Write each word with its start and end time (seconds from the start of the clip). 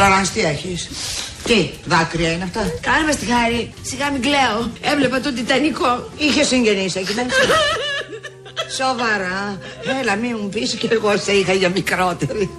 Φλωράνς 0.00 0.30
τι 0.30 0.40
έχεις. 0.40 0.88
Τι, 1.44 1.70
δάκρυα 1.84 2.32
είναι 2.32 2.44
αυτά; 2.44 2.60
Κάνε 2.80 3.06
μας 3.06 3.16
τη 3.16 3.26
χάρη. 3.26 3.72
Σιγά 3.82 4.10
μην 4.10 4.22
κλαίω. 4.22 4.70
Έβλεπα 4.80 5.20
τον 5.20 5.34
Τιτανικό. 5.34 6.10
Είχε 6.16 6.44
συγγενείς 6.44 6.94
εκεί 6.96 7.14
μέσα. 7.14 7.28
Σοβαρά. 8.78 9.58
Έλα 10.00 10.16
μην 10.16 10.36
μου 10.40 10.48
πεις 10.48 10.74
και 10.74 10.88
εγώ 10.90 11.16
σε 11.16 11.32
είχα 11.32 11.52
για 11.52 11.68
μικρότερη. 11.68 12.50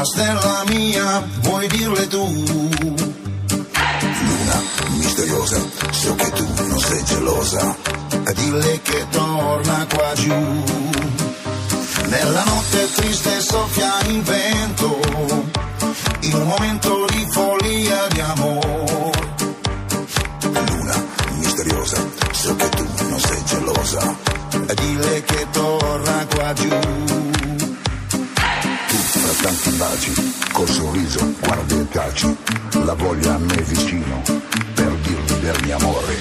La 0.00 0.06
stella 0.06 0.64
mia 0.68 1.22
vuoi 1.40 1.68
dirle 1.68 2.06
tu? 2.08 2.24
Luna 4.24 4.62
misteriosa, 4.96 5.60
so 5.90 6.14
che 6.14 6.30
tu 6.30 6.46
non 6.68 6.78
sei 6.78 7.04
gelosa, 7.04 7.76
dille 8.34 8.80
che 8.80 9.06
torna 9.10 9.86
qua 9.92 10.12
giù. 10.14 10.34
Nella 12.06 12.44
notte 12.44 12.90
triste 12.94 13.40
soffia 13.42 14.00
il 14.06 14.22
vento, 14.22 15.00
in 16.20 16.34
un 16.34 16.46
momento 16.46 17.04
di 17.10 17.26
follia 17.30 18.06
di 18.08 18.20
amore. 18.20 18.89
La 32.90 32.96
voglia 32.96 33.34
a 33.34 33.38
me 33.38 33.62
vicino, 33.62 34.20
per 34.74 34.92
dirmi 35.04 35.34
del 35.40 35.58
mio 35.64 35.76
amore. 35.76 36.14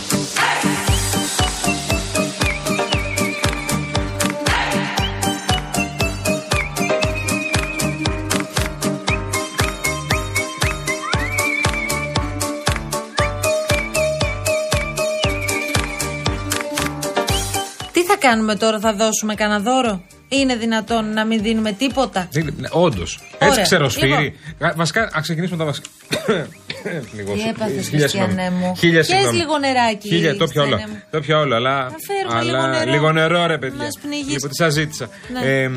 Τι 17.92 18.04
θα 18.04 18.17
κάνουμε 18.17 18.56
τώρα, 18.56 18.80
θα 18.80 18.94
δώσουμε 18.94 19.36
κανένα 19.36 19.59
δώρο. 19.59 20.02
Είναι 20.30 20.56
δυνατόν 20.56 21.14
να 21.14 21.26
μην 21.26 21.42
δίνουμε 21.42 21.72
τίποτα; 21.72 22.28
Όντως. 22.70 23.20
Ωραία. 23.34 23.48
Έτσι 23.50 23.62
ξεροσφύρι. 23.62 24.08
Λοιπόν. 24.08 24.68
Α, 24.70 24.74
Βασικά, 24.76 25.10
ας 25.14 25.22
ξεκινήσουμε 25.22 25.58
τα 25.58 25.66
βασικά. 25.66 25.88
Λίγο 27.16 27.34
Τι 27.34 27.40
σου- 27.40 27.48
έπαθες, 27.50 27.88
χίλια 27.88 28.00
Χριστιανέ 28.00 28.32
συγγνώμη. 28.32 28.66
μου. 28.66 28.76
Χίλια 28.78 28.94
Πιες 28.94 29.06
συγγνώμη. 29.06 29.38
λίγο 29.38 29.58
νεράκι, 29.58 30.08
Χίλια, 30.08 30.36
το 30.38 30.48
πιω 30.48 30.62
όλο. 30.62 30.70
Χριστιανέ 30.76 30.94
μου. 30.98 31.04
Το 31.12 31.20
πιω 31.20 31.40
όλο, 31.40 31.56
αλλά. 31.56 31.84
Να 31.84 31.96
φέρουμε 32.08 32.44
λίγο 32.44 32.58
αλλά 32.58 32.78
νερό. 32.78 32.92
λίγο 32.92 33.12
νερό, 33.12 33.46
ρε 33.46 33.58
παιδιά. 33.58 33.84
Μας 33.84 33.98
πνιγείς. 34.02 34.28
Λοιπόν, 34.34 34.50
τι 34.50 34.56
σας 34.56 34.74
ζήτησα. 34.74 35.10
Ναι. 35.34 35.40
Ε, 35.52 35.70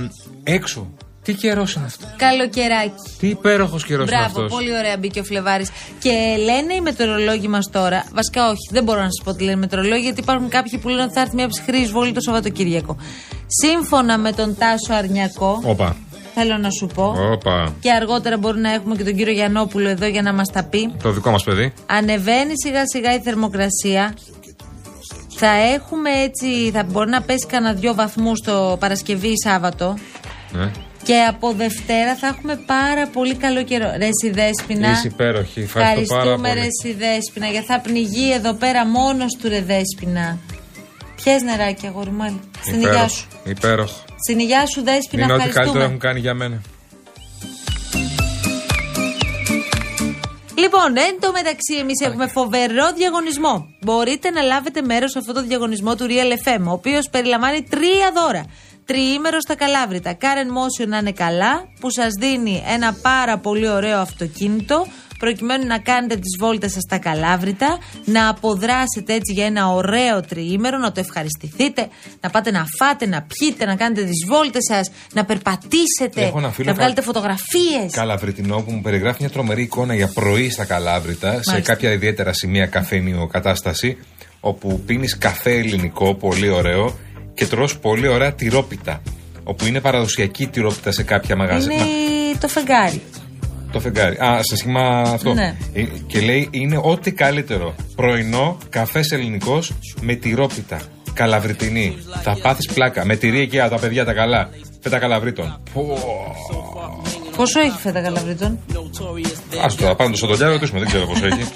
έξω. 0.45 0.95
Τι 1.25 1.35
καιρός 1.35 1.75
είναι 1.75 1.85
αυτό; 1.85 2.07
Καλοκαιράκι. 2.17 2.93
Τι 3.19 3.27
υπέροχος 3.29 3.85
καιρός 3.85 4.09
είναι 4.09 4.17
Μπράβο, 4.17 4.41
αυτός. 4.43 4.51
πολύ 4.51 4.77
ωραία 4.77 4.97
μπήκε 4.99 5.21
ο 5.21 5.25
Φλεβάρης. 5.25 5.71
Και 5.99 6.11
λένε 6.45 6.75
οι 6.75 6.81
μετεωρολόγοι 6.81 7.49
μας 7.49 7.71
τώρα, 7.71 8.05
βασικά 8.15 8.49
όχι, 8.49 8.69
δεν 8.71 8.85
μπορώ 8.85 8.99
να 9.01 9.05
σας 9.11 9.21
πω 9.25 9.35
τι 9.35 9.43
λένε 9.45 9.57
οι 9.57 9.61
μετεωρολόγοι, 9.61 10.03
γιατί 10.03 10.21
υπάρχουν 10.21 10.49
κάποιοι 10.49 10.79
που 10.79 10.89
λένε 10.89 11.03
ότι 11.03 11.13
θα 11.13 11.21
έρθει 11.21 11.35
μια 11.35 11.49
ψυχρή 11.49 11.79
εισβολή 11.81 12.13
το 12.13 12.21
Σαββατοκύριακο. 12.21 12.97
Σύμφωνα 13.47 14.19
με 14.19 14.33
τον 14.33 14.57
Τάσο 14.59 14.93
Αρνιακό, 14.95 15.61
Όπα. 15.65 15.97
θέλω 16.35 16.57
να 16.57 16.71
σου 16.71 16.87
πω, 16.87 17.15
Όπα. 17.33 17.75
και 17.81 17.91
αργότερα 17.93 18.39
μπορεί 18.39 18.59
να 18.61 18.73
έχουμε 18.73 18.97
και 18.97 19.05
τον 19.05 19.17
κύριο 19.17 19.33
Γιαννόπουλο 19.33 19.89
εδώ 19.89 20.07
για 20.07 20.23
να 20.23 20.33
μας 20.33 20.49
τα 20.53 20.65
πει. 20.65 20.93
Το 21.03 21.11
δικό 21.11 21.31
μας 21.31 21.45
παιδί. 21.45 21.73
Ανεβαίνει 21.87 22.53
σιγά 22.65 22.83
σιγά 22.87 23.15
η 23.15 23.21
θερμοκρασία. 23.21 24.15
Θα 25.37 25.51
έχουμε 25.75 26.11
έτσι, 26.11 26.71
θα 26.75 26.83
μπορεί 26.85 27.11
να 27.11 27.23
πέσει 27.23 27.47
κανένα 27.47 27.75
δυο 27.75 27.95
βαθμούς 27.95 28.41
το 28.41 28.77
Παρασκευή 28.81 29.29
ή 29.29 29.39
Σάββατο. 29.45 29.95
Ναι. 30.53 30.71
Και 31.03 31.21
από 31.29 31.53
Δευτέρα 31.53 32.17
θα 32.17 32.27
έχουμε 32.27 32.57
πάρα 32.67 33.07
πολύ 33.07 33.35
καλό 33.35 33.63
καιρό. 33.65 33.93
Ρε 33.97 34.09
Σιδέσποινα. 34.23 34.91
Είσαι 34.91 35.07
υπέροχη. 35.07 35.61
Ευχαριστώ 35.61 36.15
πάρα 36.15 36.21
Ευχαριστούμε 36.23 36.49
πολύ. 36.49 36.61
ρε 36.61 36.67
Σιδέσποινα 36.83 37.47
γιατί 37.47 37.67
θα 37.67 37.81
πνιγεί 37.81 38.33
εδώ 38.33 38.53
πέρα 38.53 38.87
μόνος 38.87 39.37
του 39.41 39.49
ρε 39.49 39.61
Δέσποινα. 39.63 40.39
Πιες 41.25 41.43
νεράκι 41.43 41.87
αγόρι 41.87 42.11
μου, 42.11 42.23
άλλη. 42.23 42.41
Στην 42.61 42.75
υγειά 42.75 42.89
Υπέροχο. 42.91 43.09
σου. 43.15 43.27
Υπέροχο. 43.45 44.05
Στην 44.25 44.39
υγειά 44.39 44.67
σου 44.67 44.83
Δέσποινα 44.83 45.23
Είναι 45.23 45.33
ό,τι 45.33 45.43
καλύτερο 45.43 45.49
ευχαριστούμε. 45.49 45.85
έχουν 45.85 45.99
κάνει 45.99 46.21
για 46.21 46.35
μένα. 46.35 46.61
Λοιπόν, 50.59 50.97
εν 50.97 51.21
τω 51.21 51.31
μεταξύ, 51.33 51.75
εμείς 51.81 52.01
έχουμε 52.01 52.27
φοβερό 52.27 52.93
διαγωνισμό. 52.97 53.67
Μπορείτε 53.81 54.31
να 54.31 54.43
λάβετε 54.43 54.83
μέρος 54.83 55.11
σε 55.11 55.19
αυτό 55.19 55.33
το 55.33 55.43
διαγωνισμό 55.43 55.97
του 55.97 56.07
Real 56.09 56.49
FM, 56.49 56.61
ο 56.69 56.73
οποίος 56.73 57.09
περιλαμβάνει 57.11 57.63
τρία 57.63 58.11
δώρα. 58.15 58.45
Τριήμερο 58.93 59.41
στα 59.41 59.55
Καλάβρητα. 59.55 60.17
Karen 60.21 60.49
Motion 60.59 60.87
να 60.89 60.97
είναι 60.99 61.13
καλά, 61.13 61.69
που 61.81 61.91
σας 61.91 62.09
δίνει 62.21 62.63
ένα 62.75 62.93
πάρα 63.03 63.39
πολύ 63.39 63.69
ωραίο 63.69 63.99
αυτοκίνητο, 63.99 64.87
προκειμένου 65.19 65.67
να 65.67 65.79
κάνετε 65.79 66.15
τις 66.15 66.37
βόλτες 66.39 66.73
σας 66.73 66.83
στα 66.83 66.99
Καλάβρητα, 66.99 67.79
να 68.05 68.29
αποδράσετε 68.29 69.13
έτσι 69.15 69.33
για 69.33 69.47
ένα 69.47 69.69
ωραίο 69.69 70.21
τριήμερο, 70.21 70.79
να 70.79 70.93
το 70.93 71.01
ευχαριστηθείτε, 71.01 71.89
να 72.21 72.31
πάτε 72.31 72.51
να 72.51 72.65
φάτε, 72.79 73.07
να 73.07 73.23
πιείτε, 73.23 73.65
να 73.65 73.77
κάνετε 73.77 74.03
τις 74.05 74.25
βόλτες 74.29 74.65
σας, 74.71 74.91
να 75.13 75.25
περπατήσετε, 75.25 76.23
Έχω 76.25 76.39
ένα 76.39 76.51
φίλο 76.51 76.67
να 76.67 76.73
κα- 76.73 76.79
βγάλετε 76.79 77.01
φωτογραφίες. 77.03 77.93
Καλαβριτινό 77.93 78.63
που 78.63 78.71
μου 78.73 78.81
περιγράφει 78.81 79.17
μια 79.21 79.31
τρομερή 79.31 79.63
εικόνα 79.63 79.95
για 79.95 80.09
πρωί 80.15 80.51
στα 80.51 80.65
Καλάβρητα, 80.65 81.31
σε 81.33 81.51
Μάλιστα. 81.51 81.73
κάποια 81.73 81.93
ιδιαίτερα 81.93 82.33
σημεία 82.33 82.67
καφένιο 82.67 83.27
κατάσταση, 83.27 83.99
όπου 84.41 84.81
πίνεις 84.87 85.19
καφέ 85.19 85.51
ελληνικό, 85.53 86.15
πολύ 86.15 86.49
ωραίο, 86.49 86.99
και 87.35 87.47
τρως 87.47 87.79
πολύ 87.79 88.07
ωραία 88.09 88.33
τυρόπιτα. 88.35 89.03
Όπου 89.45 89.67
είναι 89.67 89.81
παραδοσιακή 89.81 90.47
τυρόπιτα 90.47 90.93
σε 90.93 91.03
κάποια 91.03 91.37
μαγαζιά. 91.37 91.75
Είναι 91.75 92.37
το 92.41 92.49
φεγγάρι. 92.49 93.03
Το 93.73 93.81
φεγγάρι. 93.81 94.17
Α, 94.17 94.39
σε 94.43 94.57
σχήμα 94.57 95.01
αυτό. 95.01 95.35
Ναι. 95.35 95.57
Ε, 95.73 95.83
Και 96.07 96.21
λέει 96.21 96.49
είναι 96.51 96.81
ό,τι 96.83 97.13
καλύτερο. 97.13 97.75
Πρωινό, 97.97 98.59
καφές 98.69 99.11
ελληνικός 99.11 99.73
με 100.01 100.15
τυρόπιτα. 100.15 100.81
Καλαβριτινή. 101.13 101.97
Θα 102.23 102.39
πάθεις 102.43 102.73
πλάκα. 102.73 103.05
Με 103.05 103.17
τυρί 103.17 103.41
εκεί, 103.41 103.61
α, 103.61 103.69
τα 103.69 103.79
παιδιά 103.79 104.05
τα 104.05 104.13
καλά. 104.13 104.51
Φέτα 104.81 104.99
καλαβρίτων. 104.99 105.61
Πω. 105.73 105.99
Πόσο 107.37 107.61
έχει 107.61 107.79
φέτα 107.79 108.01
καλαβρίτων. 108.03 108.59
Άστο 109.65 109.83
τώρα, 109.83 109.95
πάμε 109.95 110.11
το 110.11 110.17
σοντολιά, 110.17 110.49
ρωτήσουμε, 110.49 110.79
δεν 110.79 110.89
ξέρω 110.89 111.07
πόσο 111.07 111.27
έχει. 111.27 111.47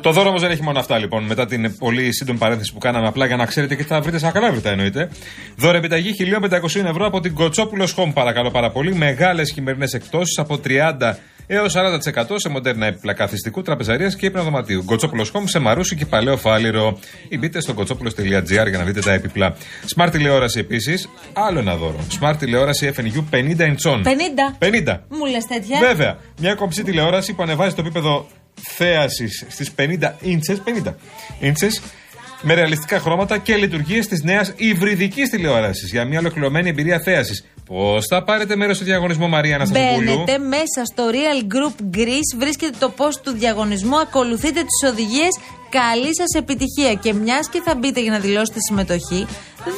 Το 0.00 0.10
δώρο 0.10 0.28
όμως 0.28 0.40
δεν 0.40 0.50
έχει 0.50 0.62
μόνο 0.62 0.78
αυτά 0.78 0.98
λοιπόν. 0.98 1.24
Μετά 1.24 1.46
την 1.46 1.76
πολύ 1.78 2.12
σύντομη 2.14 2.38
παρένθεση 2.38 2.72
που 2.72 2.78
κάναμε, 2.78 3.06
απλά 3.06 3.26
για 3.26 3.36
να 3.36 3.46
ξέρετε 3.46 3.74
και 3.74 3.84
θα 3.84 4.00
βρείτε 4.00 4.18
σαν 4.18 4.32
καλάβρητα 4.32 4.70
εννοείται. 4.70 5.10
Δώρο 5.56 5.76
επιταγή 5.76 6.14
1500 6.74 6.84
ευρώ 6.84 7.06
από 7.06 7.20
την 7.20 7.34
Κοτσόπουλος 7.34 7.94
Home, 7.96 8.10
παρακαλώ 8.14 8.50
πάρα 8.50 8.70
πολύ. 8.70 8.94
Μεγάλες 8.94 9.52
χειμερινές 9.52 9.92
εκτόσει 9.92 10.40
από 10.40 10.60
30 10.64 11.14
έως 11.54 11.74
40% 11.76 12.34
σε 12.34 12.48
μοντέρνα 12.48 12.86
έπιπλα 12.86 13.12
καθιστικού, 13.12 13.62
τραπεζαρίας 13.62 14.16
και 14.16 14.26
ύπνο 14.26 14.42
δωματίου. 14.42 14.84
Κοτσόπουλος 14.84 15.32
Home 15.34 15.42
σε 15.44 15.58
Μαρούσι 15.58 15.96
και 15.96 16.06
Παλαιό 16.06 16.36
Φάληρο. 16.36 16.98
Ή 17.28 17.38
μπείτε 17.38 17.60
στο 17.60 17.74
κοτσόπουλο.gr 17.74 18.68
για 18.68 18.78
να 18.78 18.84
δείτε 18.84 19.00
τα 19.00 19.12
έπιπλα. 19.12 19.56
Smart 19.96 20.08
τηλεόραση 20.10 20.58
επίσης, 20.58 21.08
άλλο 21.32 21.58
ένα 21.58 21.76
δώρο. 21.76 22.06
Smart 22.20 22.34
τηλεόραση 22.38 22.92
FNU 22.96 23.24
50 23.30 23.56
inch. 23.58 24.02
50. 24.02 24.56
50. 24.58 24.98
Μου 25.08 25.24
λες 25.24 25.44
τέτοια. 25.46 25.78
Βέβαια, 25.78 26.18
μια 26.38 26.54
κομψή 26.54 26.82
τηλεόραση 26.82 27.32
που 27.32 27.42
ανεβάζει 27.42 27.74
το 27.74 27.80
επίπεδο 27.80 28.28
θέασης 28.54 29.46
στις 29.48 29.72
50 29.72 30.14
ίντσες, 30.20 30.62
50 30.64 30.94
ίντσες, 31.40 31.82
με 32.42 32.54
ρεαλιστικά 32.54 32.98
χρώματα 32.98 33.38
και 33.38 33.56
λειτουργίες 33.56 34.06
της 34.06 34.22
νέας 34.22 34.52
υβριδικής 34.56 35.30
τηλεόρασης 35.30 35.90
για 35.90 36.04
μια 36.04 36.18
ολοκληρωμένη 36.18 36.68
εμπειρία 36.68 37.00
θέασης. 37.00 37.44
Πώς 37.66 38.06
θα 38.06 38.24
πάρετε 38.24 38.56
μέρος 38.56 38.76
στο 38.76 38.84
διαγωνισμό, 38.84 39.28
Μαρία 39.28 39.54
Αναστασοπούλου; 39.54 40.04
Μπαίνετε 40.04 40.38
μέσα 40.38 40.84
στο 40.92 41.02
Real 41.10 41.40
Group 41.54 41.96
Greece, 41.96 42.38
βρίσκετε 42.38 42.76
το 42.78 42.92
post 42.96 43.20
του 43.22 43.32
διαγωνισμού, 43.32 43.98
ακολουθείτε 43.98 44.60
τις 44.60 44.90
οδηγίες. 44.90 45.38
Καλή 45.70 46.16
σας 46.16 46.40
επιτυχία. 46.40 46.94
Και 46.94 47.12
μιας 47.12 47.48
και 47.48 47.60
θα 47.64 47.74
μπείτε 47.74 48.00
για 48.00 48.10
να 48.10 48.18
δηλώσετε 48.18 48.58
συμμετοχή, 48.68 49.26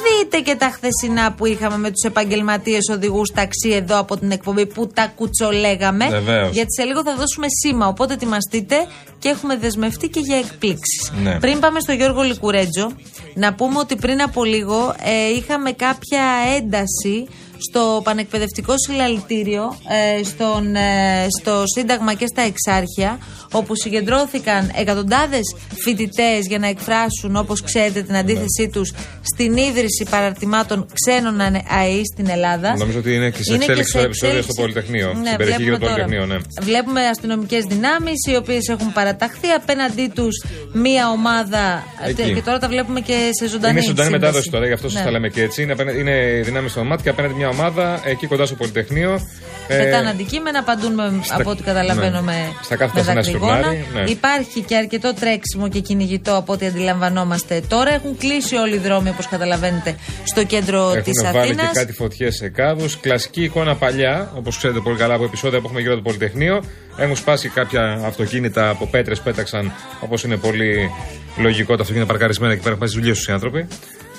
δείτε 0.03 0.39
και 0.39 0.55
τα 0.55 0.69
χθεσινά 0.69 1.33
που 1.33 1.45
είχαμε 1.45 1.77
με 1.77 1.89
τους 1.91 2.03
επαγγελματίες 2.03 2.89
οδηγούς 2.91 3.31
ταξί 3.31 3.69
εδώ 3.69 3.99
από 3.99 4.17
την 4.17 4.31
εκπομπή 4.31 4.65
που 4.65 4.87
τα 4.87 5.11
κουτσολέγαμε. 5.15 6.09
Βεβαίως. 6.09 6.51
Γιατί 6.51 6.73
σε 6.73 6.83
λίγο 6.83 7.03
θα 7.03 7.15
δώσουμε 7.15 7.45
σήμα. 7.63 7.87
Οπότε 7.87 8.13
ετοιμαστείτε 8.13 8.75
και 9.19 9.29
έχουμε 9.29 9.57
δεσμευτεί 9.57 10.07
και 10.07 10.19
για 10.19 10.37
εκπλήξεις. 10.37 11.11
Ναι. 11.23 11.39
Πριν 11.39 11.59
πάμε 11.59 11.79
στο 11.79 11.91
Γιώργο 11.91 12.21
Λικουρέτζο, 12.21 12.91
να 13.33 13.53
πούμε 13.53 13.79
ότι 13.79 13.95
πριν 13.95 14.21
από 14.21 14.43
λίγο 14.43 14.95
ε, 15.03 15.35
είχαμε 15.37 15.71
κάποια 15.71 16.23
ένταση 16.57 17.27
στο 17.57 18.01
πανεκπαιδευτικό 18.03 18.73
συλλαλητήριο, 18.87 19.77
ε, 20.19 20.23
στον, 20.23 20.75
ε, 20.75 21.27
στο 21.41 21.63
Σύνταγμα 21.75 22.13
και 22.13 22.25
στα 22.27 22.41
Εξάρχεια, 22.41 23.17
όπου 23.51 23.75
συγκεντρώθηκαν 23.75 24.71
εκατοντάδες 24.75 25.55
φοιτητές 25.83 26.47
για 26.47 26.59
να 26.59 26.67
εκφράσουν, 26.67 27.35
όπως 27.35 27.61
ξέρετε, 27.61 28.01
την 28.01 28.15
αντίθεσή 28.15 28.69
τους 28.71 28.93
στην 29.33 29.57
ίδρυση 29.57 30.05
παραρτημάτων 30.09 30.85
ξένων 30.93 31.39
ΑΕΗ 31.79 32.01
στην 32.13 32.29
Ελλάδα. 32.29 32.77
Νομίζω 32.77 32.99
ότι 32.99 33.13
είναι 33.15 33.29
και 33.29 33.43
σε 33.43 33.53
Είναι 33.53 33.63
εξέλιξη 33.63 33.91
σε 33.91 33.97
το 33.97 34.03
επεισόδιο 34.03 34.37
εξέλιξη. 34.37 34.51
στο 34.51 34.61
Πολυτεχνείο. 34.61 35.07
Ναι, 35.13 35.25
στην 35.25 35.37
περιοχή 35.37 35.63
γύρω 35.63 35.75
βλέπουμε 35.77 35.77
του 35.77 35.95
τώρα. 36.01 36.05
Πολυτεχνείου, 36.07 36.37
ναι. 36.59 36.63
Βλέπουμε 36.69 37.01
αστυνομικές 37.07 37.63
δυνάμεις 37.63 38.19
οι 38.31 38.35
οποίες 38.35 38.67
έχουν 38.67 38.91
παραταχθεί 38.93 39.47
απέναντί 39.59 40.11
τους 40.15 40.43
μία 40.73 41.09
ομάδα. 41.09 41.83
Εκεί. 42.05 42.33
Και 42.33 42.41
τώρα 42.41 42.59
τα 42.59 42.67
βλέπουμε 42.67 42.99
και 43.01 43.17
σε 43.39 43.47
ζωντανή 43.47 43.73
Είναι 43.73 43.81
ζωντανή 43.87 44.07
σύνδεση. 44.09 44.25
μετάδοση 44.25 44.49
τώρα, 44.51 44.65
γι' 44.67 44.73
αυτό 44.73 44.89
σας 44.89 44.99
Ναι. 44.99 45.05
τα 45.05 45.11
λέμε 45.11 45.29
και 45.29 45.41
έτσι. 45.41 45.61
Είναι, 45.63 45.71
απέναντι- 45.71 45.99
είναι 45.99 46.41
δυνάμεις 46.43 46.71
στο 46.71 46.83
μάτι 46.83 47.03
και 47.03 47.09
απέναντι 47.09 47.33
μια 47.33 47.44
ομάδα 47.47 48.01
εκεί 48.05 48.27
κοντά 48.27 48.45
στο 48.45 48.55
Πολυτεχνείο. 48.55 49.27
Ε, 49.67 49.77
Πετάνε 49.77 50.09
αντικείμενα, 50.09 50.59
απαντούν 50.59 50.93
με, 50.93 51.21
από 51.29 51.49
ό,τι 51.49 51.63
καταλαβαίνω 51.63 52.21
ναι. 52.21 52.21
με, 52.21 52.53
Στα 52.63 52.75
κάθετα 52.75 52.97
με 52.99 53.03
σε 53.03 53.11
ένα 53.11 53.21
δακρυγόνα. 53.21 53.53
σφυρνάρι, 53.53 53.85
ναι. 53.93 54.11
Υπάρχει 54.11 54.61
και 54.61 54.75
αρκετό 54.75 55.13
τρέξιμο 55.13 55.69
και 55.69 55.79
κυνηγητό 55.79 56.35
από 56.35 56.53
ό,τι 56.53 56.65
αντιλαμβανόμαστε 56.65 57.61
τώρα. 57.67 57.93
Έχουν 57.93 58.17
κλείσει 58.17 58.55
όλοι 58.55 58.75
οι 58.75 58.77
δρόμοι, 58.77 59.09
όπως 59.09 59.27
καταλαβαίνετε, 59.27 59.95
στο 60.23 60.43
κέντρο 60.45 61.01
της 61.03 61.21
Έχουν 61.23 61.33
βάλει 61.33 61.51
Αθήνας. 61.51 61.71
και 61.71 61.79
κάτι 61.79 61.93
φωτιές 61.93 62.35
σε 62.35 62.49
κάδου. 62.49 62.85
Κλασική 63.01 63.43
εικόνα 63.43 63.75
παλιά, 63.75 64.31
όπως 64.35 64.57
ξέρετε 64.57 64.79
πολύ 64.79 64.97
καλά 64.97 65.13
από 65.13 65.23
επεισόδια 65.23 65.59
που 65.59 65.65
έχουμε 65.65 65.81
γύρω 65.81 65.93
από 65.93 66.03
το 66.03 66.07
Πολυτεχνείο. 66.09 66.63
Έχουν 66.97 67.15
σπάσει 67.15 67.49
κάποια 67.49 68.01
αυτοκίνητα 68.05 68.69
από 68.69 68.87
πέτρες, 68.87 69.19
πέταξαν 69.19 69.71
όπως 69.99 70.23
είναι 70.23 70.37
πολύ 70.37 70.89
λογικό 71.37 71.75
τα 71.75 71.81
αυτοκίνητα 71.81 72.11
παρκαρισμένα 72.11 72.51
εκεί 72.53 72.61
πέρα. 72.61 72.75
Έχουν 72.75 72.79
πάει 72.79 72.89
στι 72.89 72.99
δουλειές 72.99 73.17
τους 73.17 73.27
οι 73.27 73.31
άνθρωποι. 73.31 73.67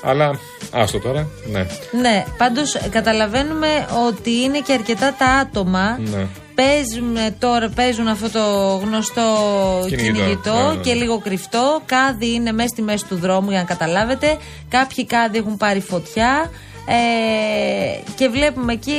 Αλλά 0.03 0.39
άστο 0.71 0.99
τώρα, 0.99 1.29
ναι. 1.51 1.67
Ναι, 2.01 2.25
πάντως 2.39 2.79
καταλαβαίνουμε 2.91 3.87
ότι 4.07 4.31
είναι 4.31 4.59
και 4.59 4.73
αρκετά 4.73 5.15
τα 5.19 5.27
άτομα. 5.27 5.99
Ναι. 5.99 6.27
Παίζουν 6.55 7.17
τώρα, 7.39 7.69
παίζουν 7.69 8.09
αυτό 8.09 8.31
το 8.31 8.77
γνωστό 8.85 9.23
Κυνηγητό. 9.89 10.13
κυνηγητό 10.13 10.55
Ναι, 10.55 10.63
ναι, 10.69 10.75
ναι. 10.75 10.81
και 10.83 10.93
λίγο 10.93 11.19
κρυφτό. 11.19 11.83
Κάδοι 11.87 12.35
είναι 12.35 12.53
μέσα 12.53 12.69
στη 12.69 12.83
μέση 12.83 13.05
του 13.05 13.17
δρόμου 13.17 13.51
για 13.51 13.59
να 13.59 13.65
καταλάβετε. 13.65 14.37
Κάποιοι 14.69 15.07
κάδοι 15.07 15.39
έχουν 15.39 15.57
πάρει 15.57 15.81
φωτιά. 15.81 16.51
Ε, 16.89 16.95
και 18.15 18.29
βλέπουμε 18.29 18.73
εκεί 18.73 18.97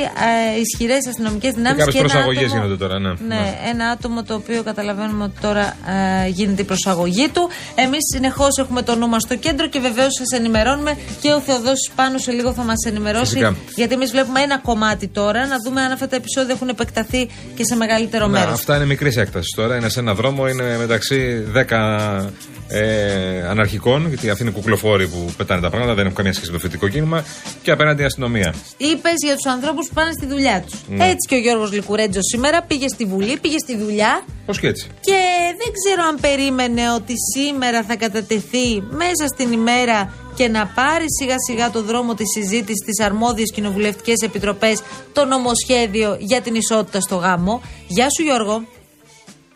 ε, 0.56 0.60
ισχυρές 0.60 1.08
αστυνομικές 1.08 1.54
δυνάμεις. 1.54 1.78
Και 1.78 1.84
κάποιες 1.84 2.02
προσαγωγές 2.02 2.52
γίνονται 2.52 2.78
τώρα, 2.78 3.00
ναι. 3.00 3.14
Ναι, 3.28 3.58
ένα 3.70 3.86
άτομο 3.90 4.24
το 4.24 4.34
οποίο 4.34 4.64
καταλαβαίνουμε 4.64 5.24
ότι 5.24 5.40
τώρα 5.42 5.78
ε, 6.26 6.28
γίνεται 6.28 6.62
η 6.62 6.66
προσαγωγή 6.66 7.30
του. 7.30 7.50
Εμείς 7.76 8.00
συνεχώς 8.14 8.58
έχουμε 8.58 8.82
το 8.82 8.96
νου 8.96 9.08
μας 9.08 9.22
στο 9.22 9.36
κέντρο 9.36 9.68
και 9.68 9.80
βεβαίως 9.80 10.14
σας 10.14 10.40
ενημερώνουμε 10.40 10.98
και 11.22 11.32
ο 11.32 11.40
Θεοδόση 11.40 11.92
πάνω 11.96 12.18
σε 12.18 12.32
λίγο 12.32 12.54
θα 12.54 12.64
μας 12.64 12.86
ενημερώσει. 12.86 13.26
Φυσικά. 13.26 13.56
Γιατί 13.76 13.94
εμείς 13.94 14.12
βλέπουμε 14.12 14.42
ένα 14.42 14.58
κομμάτι 14.60 15.08
τώρα, 15.08 15.48
να 15.48 15.56
δούμε 15.66 15.82
αν 15.82 15.92
αυτά 15.92 16.08
τα 16.08 16.16
επεισόδια 16.16 16.54
έχουν 16.54 16.70
επεκταθεί 16.70 17.30
και 17.56 17.64
σε 17.64 17.76
μεγαλύτερο 17.76 18.28
Να, 18.28 18.40
μέρος. 18.40 18.54
αυτά 18.54 18.76
είναι 18.76 18.86
μικρής 18.86 19.18
έκτασης 19.18 19.54
τώρα. 19.56 19.76
Είναι 19.76 19.90
σε 19.90 20.00
ένα 20.00 20.14
δρόμο, 20.14 20.48
είναι 20.48 20.76
μεταξύ 20.78 21.44
10 21.54 22.26
ε, 22.68 23.48
αναρχικών, 23.48 24.08
γιατί 24.08 24.30
αυτοί 24.30 24.44
είναι 24.44 24.52
κουκλοφόροι 24.52 25.08
που 25.08 25.34
πετάνε 25.38 25.62
τα 25.62 25.70
πράγματα, 25.70 25.94
δεν 25.94 26.04
έχουν 26.04 26.18
καμία 26.18 26.34
σχέση 26.34 26.52
με 26.52 26.58
το 26.58 26.64
φοιτητικό 26.64 26.88
κίνημα, 26.88 27.24
και 27.62 27.72
απέναντι 27.72 28.02
η 28.02 28.06
αστυνομία. 28.06 28.54
Είπες 28.78 29.14
για 29.26 29.36
τους 29.36 29.46
ανθρώπους 29.46 29.88
που 29.88 29.94
πάνε 29.94 30.12
στη 30.12 30.26
δουλειά 30.26 30.62
τους. 30.62 30.80
Ναι. 30.88 31.06
Έτσι 31.06 31.28
και 31.28 31.36
ο 31.36 31.38
Γιώργος 31.38 31.72
Λικουρέτζος 31.72 32.24
σήμερα 32.34 32.62
πήγε 32.62 32.88
στη 32.88 33.06
Βουλή, 33.06 33.38
πήγε 33.42 33.58
στη 33.58 33.78
δουλειά. 33.78 34.24
Πώς 34.46 34.60
και 34.60 34.68
έτσι. 34.68 34.88
Και 35.00 35.20
δεν 35.58 35.72
ξέρω 35.74 36.08
αν 36.08 36.18
περίμενε 36.22 36.92
ότι 36.92 37.14
σήμερα 37.34 37.84
θα 37.84 37.96
κατατεθεί 37.96 38.82
μέσα 38.90 39.28
στην 39.34 39.52
ημέρα 39.52 40.14
και 40.36 40.48
να 40.48 40.66
πάρει 40.66 41.06
σιγά 41.20 41.36
σιγά 41.48 41.70
το 41.70 41.82
δρόμο 41.84 42.14
της 42.14 42.28
συζήτησης 42.36 42.82
στις 42.84 43.06
αρμόδιες 43.06 43.52
κοινοβουλευτικές 43.52 44.20
επιτροπές 44.22 44.82
το 45.14 45.26
νομοσχέδιο 45.26 46.18
για 46.20 46.42
την 46.42 46.56
ισότητα 46.56 47.00
στο 47.00 47.16
γάμο. 47.16 47.62
Γεια 47.88 48.08
σου 48.10 48.24
Γιώργο. 48.24 48.64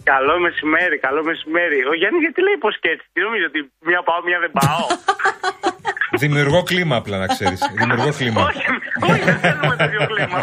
Καλό 0.04 0.34
μεσημέρι, 0.46 0.98
καλό 1.08 1.22
μεσημέρι. 1.30 1.80
Ο 1.92 1.94
Γιάννη 2.00 2.20
γιατί 2.26 2.40
λέει 2.48 2.58
πως 2.64 2.74
και 2.82 2.90
έτσι. 2.94 3.06
Τι 3.14 3.20
νομίζω 3.28 3.46
ότι 3.52 3.60
μία 3.90 4.02
πάω, 4.08 4.20
μία 4.28 4.40
δεν 4.44 4.52
πάω. 4.60 4.86
Δημιουργώ 6.24 6.64
κλίμα 6.64 6.96
απλά 6.96 7.18
να 7.18 7.28
ξέρεις. 7.36 7.60
Δημιουργώ 7.80 8.10
κλίμα. 8.20 8.42
όχι, 8.50 8.66
όχι, 9.12 9.22
δεν 9.30 9.38
θέλουμε 9.46 9.76
τέτοιο 9.82 10.02
κλίμα. 10.12 10.40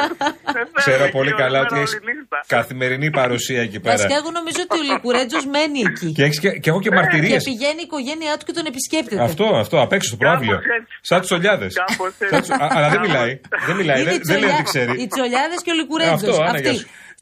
Δεν 0.56 0.64
Ξέρω 0.72 0.96
θέλουμε 0.96 1.10
πολύ 1.18 1.28
εκεί 1.32 1.40
καλά 1.42 1.58
όλη 1.58 1.66
ότι 1.66 1.74
μέρα, 1.74 1.84
έχεις 1.86 1.98
όλη 2.02 2.14
νύχτα. 2.16 2.38
καθημερινή 2.56 3.08
παρουσία 3.20 3.60
εκεί 3.66 3.78
πέρα. 3.80 3.94
Βασικά 3.96 4.14
εγώ 4.20 4.30
νομίζω 4.38 4.60
ότι 4.66 4.76
ο 4.82 4.82
Λικουρέτζος 4.90 5.44
μένει 5.54 5.80
εκεί. 5.90 6.08
Και, 6.16 6.22
έχεις 6.26 6.38
και, 6.44 6.50
και 6.62 6.68
έχω 6.72 6.80
και 6.84 6.90
μαρτυρίε. 6.98 7.36
Και 7.36 7.42
πηγαίνει 7.50 7.80
η 7.84 7.86
οικογένειά 7.90 8.32
του 8.38 8.44
και 8.48 8.52
τον 8.58 8.64
επισκέπτεται. 8.72 9.22
Αυτό, 9.28 9.44
αυτό, 9.64 9.74
απ' 9.86 9.92
έξω 9.96 10.08
στο 10.12 10.16
προάβλιο. 10.22 10.56
Κάπως 10.56 10.66
έτσι. 10.78 10.92
Σαν 11.10 11.18
τους 11.20 11.30
Ολιάδε. 11.36 11.66
Κάπως 11.82 12.12
έτσι. 12.36 12.50
Αλλά 12.76 12.88
δεν 12.92 12.98
Κάπως 13.00 13.06
μιλάει. 13.08 13.32
Δεν 13.68 13.76
μιλάει. 13.80 14.00
Είναι 14.00 14.10
Δεν, 14.10 14.20
οι 14.20 14.24
δεν 14.30 14.38
λέει 14.42 14.50
ότι 14.50 14.62
Τσολιά- 14.62 14.70
ξέρει. 14.72 14.92
Οι 15.02 15.06
Τσολιάδες 15.12 15.58
και 15.64 15.70
ο 15.74 15.76
Λικουρέτζος. 15.80 16.36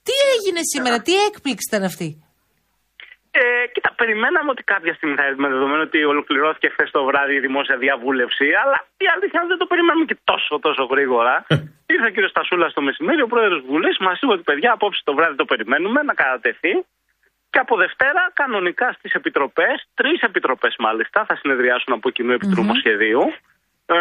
Αυτό, 0.07 0.23
Άννα, 0.23 0.27
Αυτοί. 0.27 0.45
γεια 0.45 0.49
σου. 0.49 0.49
Τι 0.49 0.49
έγινε 0.49 0.61
σήμερα, 0.63 1.03
τι 1.03 1.15
έκπληξη 1.15 1.69
ήταν 1.71 1.83
αυτή; 1.85 2.19
Ε, 3.31 3.67
κοίτα, 3.73 3.95
περιμέναμε 3.97 4.51
ότι 4.51 4.63
κάποια 4.63 4.95
στιγμή 4.95 5.15
θα 5.15 5.25
έρθει 5.25 5.41
με 5.41 5.49
δεδομένο 5.49 5.83
ότι 5.83 6.05
ολοκληρώθηκε 6.05 6.69
χθες 6.69 6.91
το 6.91 7.05
βράδυ 7.05 7.35
η 7.35 7.41
δημόσια 7.41 7.77
διαβούλευση. 7.77 8.47
Αλλά 8.65 8.87
η 8.97 9.07
αλήθεια 9.15 9.41
είναι 9.41 9.49
ότι 9.49 9.49
δεν 9.49 9.59
το 9.59 9.67
περιμέναμε 9.67 10.05
και 10.05 10.19
τόσο 10.25 10.59
τόσο 10.59 10.85
γρήγορα. 10.85 11.47
Ήρθε 11.87 12.07
ο 12.07 12.11
κύριος 12.11 12.31
Στασούλας 12.31 12.73
το 12.73 12.83
μεσημέρι, 12.83 13.23
ο 13.23 13.27
πρόεδρος 13.27 13.63
Βουλής, 13.67 13.99
μας 13.99 14.21
είπε 14.21 14.33
ότι 14.33 14.43
παιδιά 14.43 14.73
απόψε 14.73 15.03
το 15.05 15.15
βράδυ 15.15 15.37
το 15.37 15.45
περιμένουμε 15.45 16.03
να 16.03 16.15
κατατεθεί. 16.15 16.85
Και 17.51 17.59
από 17.59 17.77
Δευτέρα, 17.77 18.31
κανονικά 18.33 18.93
στις 18.93 19.13
επιτροπές, 19.13 19.89
τρεις 19.95 20.21
επιτροπές 20.21 20.77
μάλιστα, 20.79 21.25
θα 21.25 21.37
συνεδριάσουν 21.37 21.93
από 21.95 22.11
κοινού 22.11 22.33
επί 22.33 22.47
του 22.47 22.55
νομοσχεδίου. 22.63 23.23
Ε, 23.87 23.97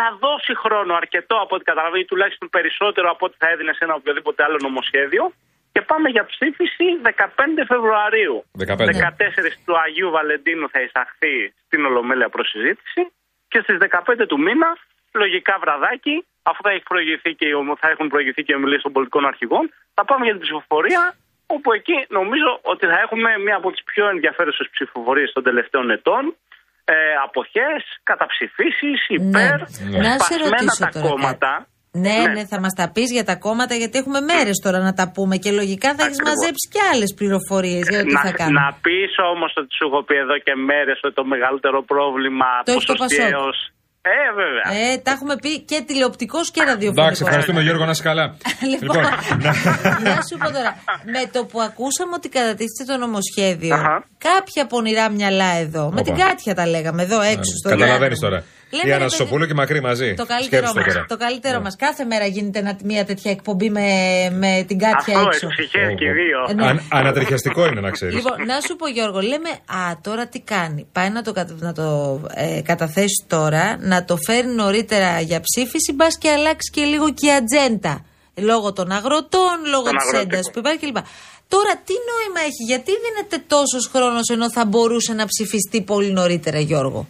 θα 0.00 0.08
δώσει 0.24 0.52
χρόνο 0.62 0.92
αρκετό 1.02 1.36
από 1.44 1.54
ό,τι 1.54 1.64
καταλαβαίνει, 1.70 2.04
τουλάχιστον 2.04 2.48
περισσότερο 2.56 3.06
από 3.10 3.22
ό,τι 3.26 3.36
θα 3.42 3.48
έδινε 3.52 3.72
σε 3.72 3.84
ένα 3.86 3.94
οποιοδήποτε 3.94 4.40
άλλο 4.46 4.58
νομοσχέδιο. 4.66 5.24
Και 5.72 5.82
πάμε 5.90 6.08
για 6.08 6.24
ψήφιση 6.32 6.86
15 7.02 7.64
Φεβρουαρίου. 7.66 8.36
15. 8.58 8.66
14 8.66 9.56
του 9.66 9.74
Αγίου 9.84 10.10
Βαλεντίνου 10.10 10.68
θα 10.70 10.80
εισαχθεί 10.80 11.54
στην 11.66 11.80
Ολομέλεια 11.84 12.28
προσυζήτηση 12.28 13.02
και 13.48 13.60
στις 13.64 13.76
15 13.78 14.26
του 14.28 14.38
μήνα, 14.46 14.70
λογικά 15.12 15.54
βραδάκι, 15.60 16.24
αφού 16.42 16.60
θα, 16.62 16.70
έχει 16.70 16.82
προηγηθεί 16.82 17.30
και, 17.34 17.46
οι 17.46 17.52
ομο- 17.52 17.76
θα 17.76 17.88
έχουν 17.90 18.08
προηγηθεί 18.08 18.42
και 18.42 18.52
οι 18.52 18.56
ομιλίες 18.56 18.82
των 18.82 18.92
πολιτικών 18.92 19.26
αρχηγών, 19.26 19.64
θα 19.94 20.04
πάμε 20.04 20.24
για 20.24 20.32
την 20.32 20.42
ψηφοφορία, 20.42 21.14
όπου 21.46 21.72
εκεί 21.72 21.96
νομίζω 22.08 22.58
ότι 22.62 22.86
θα 22.86 22.98
έχουμε 23.04 23.38
μία 23.38 23.56
από 23.56 23.70
τις 23.70 23.82
πιο 23.84 24.08
ενδιαφέρουσες 24.08 24.68
ψηφοφορίες 24.70 25.32
των 25.32 25.42
τελευταίων 25.42 25.90
ετών. 25.90 26.34
Ε, 26.92 26.96
αποχές, 27.26 27.82
καταψηφίσεις, 28.10 29.00
υπέρ, 29.18 29.58
Ναι. 29.92 29.98
Να 30.06 30.12
σε 30.28 30.34
σπασμένα 30.34 30.48
ρωτήσω 30.50 30.84
τα 30.84 30.88
τώρα 30.94 31.08
κόμματα. 31.08 31.52
Ναι, 32.04 32.18
ναι, 32.34 32.42
θα 32.52 32.58
μας 32.64 32.72
τα 32.80 32.86
πεις 32.94 33.08
για 33.16 33.24
τα 33.30 33.36
κόμματα, 33.46 33.74
γιατί 33.80 33.94
έχουμε 34.02 34.20
μέρες 34.32 34.56
τώρα 34.64 34.78
να 34.88 34.92
τα 34.98 35.06
πούμε 35.14 35.34
και 35.42 35.50
λογικά 35.60 35.88
θα 35.96 36.02
έχεις 36.06 36.20
Ακριβώς. 36.20 36.32
μαζέψει 36.34 36.64
και 36.74 36.80
άλλες 36.92 37.10
πληροφορίες 37.18 37.84
για 37.92 38.00
το 38.02 38.06
τι 38.08 38.14
να, 38.18 38.22
θα 38.26 38.32
κάνουμε. 38.38 38.60
να 38.60 38.70
πεις 38.84 39.12
όμως 39.32 39.50
ότι 39.60 39.70
σου 39.76 39.84
έχω 39.88 40.00
πει 40.08 40.16
εδώ 40.24 40.36
και 40.46 40.54
μέρες 40.70 40.98
ότι 41.06 41.14
το 41.20 41.24
μεγαλύτερο 41.34 41.78
πρόβλημα 41.92 42.48
Το 42.64 42.72
έχει 42.72 42.86
το 42.86 42.92
ποσοστιαίως... 42.92 43.58
Ε, 44.02 44.10
βέβαια. 44.40 44.92
Ε, 44.92 44.98
τα 44.98 45.10
έχουμε 45.10 45.36
πει 45.36 45.60
και 45.60 45.82
τηλεοπτικός 45.86 46.50
και 46.50 46.60
ραδιοφωνικός. 46.62 47.04
Εντάξει, 47.04 47.22
ευχαριστούμε 47.26 47.60
Γιώργο 47.62 47.84
να 47.84 47.90
είσαι 47.90 48.02
καλά. 48.02 48.36
Λοιπόν, 48.72 48.96
να- 49.44 50.14
να 50.14 50.22
σου 50.28 50.36
πω 50.38 50.46
τώρα. 50.52 50.70
Με 51.04 51.22
το 51.32 51.44
που 51.44 51.60
ακούσαμε 51.60 52.12
ότι 52.14 52.28
κατατίθεται 52.28 52.84
το 52.86 52.96
νομοσχέδιο, 52.96 53.74
Αχα. 53.74 54.04
κάποια 54.18 54.66
πονηρά 54.66 55.10
μυαλά 55.10 55.50
εδώ, 55.64 55.80
με 55.80 56.00
Όπα. 56.00 56.02
την 56.02 56.14
Κάτια 56.14 56.54
τα 56.54 56.66
λέγαμε 56.66 57.02
εδώ 57.02 57.20
έξω 57.20 57.52
στο 57.60 57.68
Καταλαβαίνεις 57.68 58.18
διάδρομο. 58.18 58.42
τώρα. 58.42 58.44
Λέμε, 58.70 58.84
Η 58.84 58.88
ρε, 58.88 58.94
Ανασοπούλου 58.94 59.38
παιδί, 59.38 59.46
και 59.50 59.54
Μακρύ 59.54 59.80
μαζί. 59.80 60.14
Το 60.14 60.26
καλύτερό 60.26 60.66
Σκέψου 60.66 60.74
το 60.74 60.80
μας. 60.80 60.94
τώρα. 60.94 61.06
Το 61.08 61.16
καλύτερό 61.16 61.56
Ναι. 61.56 61.62
μας. 61.62 61.76
Κάθε 61.76 62.04
μέρα 62.04 62.26
γίνεται 62.26 62.58
ένα- 62.58 62.78
μια 62.84 63.04
τέτοια 63.04 63.30
εκπομπή 63.30 63.70
με, 63.70 63.88
με 64.38 64.64
την 64.68 64.78
Κάτια 64.78 65.14
Αυτό, 65.16 65.28
έξω. 65.28 65.46
ευτυχές 65.46 65.94
και 65.98 66.04
οι 66.04 66.12
δύο. 66.12 66.38
Ε, 66.48 66.52
ναι. 66.52 66.66
Αν- 66.66 66.82
Ανατριχιαστικό 66.90 67.66
είναι 67.66 67.80
να 67.80 67.90
ξέρεις. 67.90 68.14
Λοιπόν, 68.14 68.46
να 68.46 68.60
σου 68.60 68.76
πω 68.76 68.88
Γιώργο, 68.88 69.20
λέμε, 69.20 69.48
α, 69.66 69.98
τώρα 70.02 70.26
τι 70.26 70.40
κάνει. 70.40 70.86
Πάει 70.92 71.10
να 71.10 71.22
το, 71.22 71.32
κατα- 71.32 71.56
να 71.58 71.72
το 71.72 72.20
ε, 72.34 72.60
καταθέσει 72.64 73.24
τώρα, 73.26 73.76
να 73.80 74.04
το 74.04 74.16
φέρει 74.26 74.46
νωρίτερα 74.46 75.20
για 75.20 75.40
ψήφιση, 75.40 75.92
μπας 75.92 76.18
και 76.18 76.30
αλλάξει 76.30 76.70
και 76.72 76.84
λίγο 76.84 77.12
και 77.14 77.26
η 77.26 77.30
ατζέντα. 77.32 78.04
Λόγω 78.36 78.72
των 78.72 78.90
αγροτών, 78.90 79.54
λόγω 79.70 79.84
Των 79.84 79.96
της 79.96 80.06
αγροτικών. 80.06 80.20
ένταση 80.32 80.50
που 80.52 80.58
υπάρχει 80.58 80.78
κλπ. 80.78 80.96
Τώρα, 81.48 81.72
τι 81.84 81.94
νόημα 82.10 82.40
έχει, 82.48 82.62
γιατί 82.66 82.90
δίνεται 83.04 83.44
τόσος 83.46 83.86
χρόνος 83.94 84.28
ενώ 84.28 84.50
θα 84.50 84.64
μπορούσε 84.64 85.12
να 85.12 85.24
ψηφιστεί 85.26 85.82
πολύ 85.82 86.12
νωρίτερα, 86.12 86.58
Γιώργο; 86.58 87.06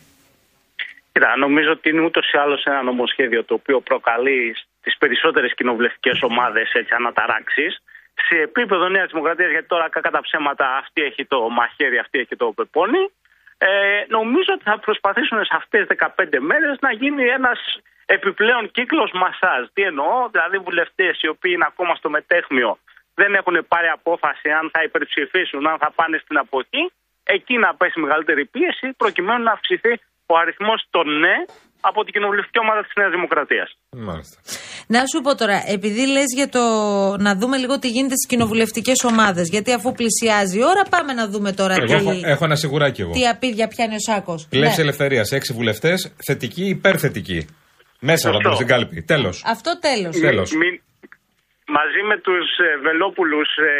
Κοίτα, 1.12 1.36
νομίζω 1.36 1.70
ότι 1.70 1.88
είναι 1.88 2.00
ούτως 2.00 2.30
ή 2.32 2.38
άλλως 2.38 2.64
ένα 2.64 2.82
νομοσχέδιο 2.82 3.44
το 3.44 3.54
οποίο 3.54 3.80
προκαλεί 3.80 4.56
τις 4.82 4.98
περισσότερες 4.98 5.54
κοινοβουλευτικές 5.54 6.22
ομάδες 6.22 6.72
έτσι, 6.72 6.94
αναταράξεις. 6.94 7.82
Σε 8.28 8.36
επίπεδο 8.40 8.88
Νέας 8.88 9.10
Δημοκρατίας, 9.10 9.50
γιατί 9.50 9.66
τώρα 9.66 9.88
κακά 9.88 10.10
τα 10.10 10.20
ψέματα 10.20 10.76
αυτή 10.76 11.02
έχει 11.02 11.24
το 11.24 11.48
μαχαίρι, 11.48 11.98
αυτή 11.98 12.18
έχει 12.18 12.36
το 12.36 12.52
πεπόνι. 12.52 13.10
Ε, 13.58 13.68
νομίζω 14.08 14.52
ότι 14.54 14.62
θα 14.64 14.78
προσπαθήσουν 14.78 15.44
σε 15.44 15.54
αυτές 15.56 15.86
15 15.86 16.38
μέρες 16.38 16.78
να 16.80 16.92
γίνει 16.92 17.24
ένας 17.24 17.78
επιπλέον 18.06 18.70
κύκλος 18.70 19.10
μασάζ. 19.12 19.66
Τι 19.72 19.82
εννοώ, 19.82 20.28
δηλαδή 20.30 20.58
βουλευτές 20.58 21.22
οι 21.22 21.28
οποίοι 21.28 21.52
είναι 21.54 21.66
ακόμα 21.68 21.94
στο 21.94 22.10
μετέχμιο 22.10 22.78
δεν 23.20 23.34
έχουν 23.34 23.56
πάρει 23.68 23.88
απόφαση 23.88 24.48
αν 24.58 24.70
θα 24.72 24.82
υπερψηφίσουν, 24.82 25.66
αν 25.66 25.78
θα 25.78 25.90
πάνε 25.98 26.16
στην 26.24 26.36
αποχή, 26.38 26.82
εκεί 27.22 27.56
να 27.58 27.74
πέσει 27.74 28.00
μεγαλύτερη 28.00 28.44
πίεση 28.44 28.86
προκειμένου 28.96 29.42
να 29.42 29.52
αυξηθεί 29.52 29.92
ο 30.34 30.36
αριθμός 30.42 30.80
των 30.90 31.06
ναι 31.22 31.36
από 31.90 32.04
την 32.04 32.12
κοινοβουλευτική 32.14 32.58
ομάδα 32.64 32.80
της 32.82 32.92
Νέας 33.00 33.10
Δημοκρατίας. 33.16 33.68
Μάλιστα. 34.08 34.36
Να 34.94 35.00
σου 35.10 35.18
πω 35.24 35.34
τώρα, 35.40 35.56
επειδή 35.76 36.02
λες 36.14 36.28
για 36.38 36.48
το. 36.56 36.62
να 37.26 37.32
δούμε 37.40 37.56
λίγο 37.56 37.78
τι 37.78 37.88
γίνεται 37.88 38.14
στις 38.20 38.28
κοινοβουλευτικές 38.32 38.98
ομάδες. 39.10 39.48
Γιατί 39.54 39.72
αφού 39.72 39.92
πλησιάζει 39.92 40.58
η 40.58 40.64
ώρα, 40.72 40.82
πάμε 40.94 41.12
να 41.12 41.24
δούμε 41.28 41.52
τώρα 41.52 41.74
Εγώ 41.74 41.84
τι, 41.86 41.92
έχω, 41.92 42.10
έχω 42.24 42.44
ένα 42.44 42.54
σιγουράκι 42.56 43.00
εγώ. 43.00 43.12
τι 43.12 43.26
απίδια 43.28 43.66
πιάνει 43.68 43.94
ο 43.94 43.98
Σάκος. 44.08 44.46
Πλεύση 44.50 44.80
ελευθερίας. 44.80 45.32
Έξι 45.32 45.52
βουλευτές, 45.52 46.14
θετική, 46.26 46.64
υπερθετική. 46.68 47.40
Μέσα 48.00 48.22
θα 48.28 48.32
Σωστό. 48.34 48.48
μπουν 48.48 48.54
στην 48.56 48.66
κάλπη. 48.72 49.02
Τέλος. 49.02 49.42
Αυτό 49.46 49.70
τέλος. 49.88 50.14
Τέλος. 50.20 50.48
Μην- 50.60 50.80
μαζί 51.78 52.00
με 52.10 52.16
τους 52.26 52.46
ε, 52.66 52.68
Βελόπουλους, 52.86 53.48
ε, 53.70 53.72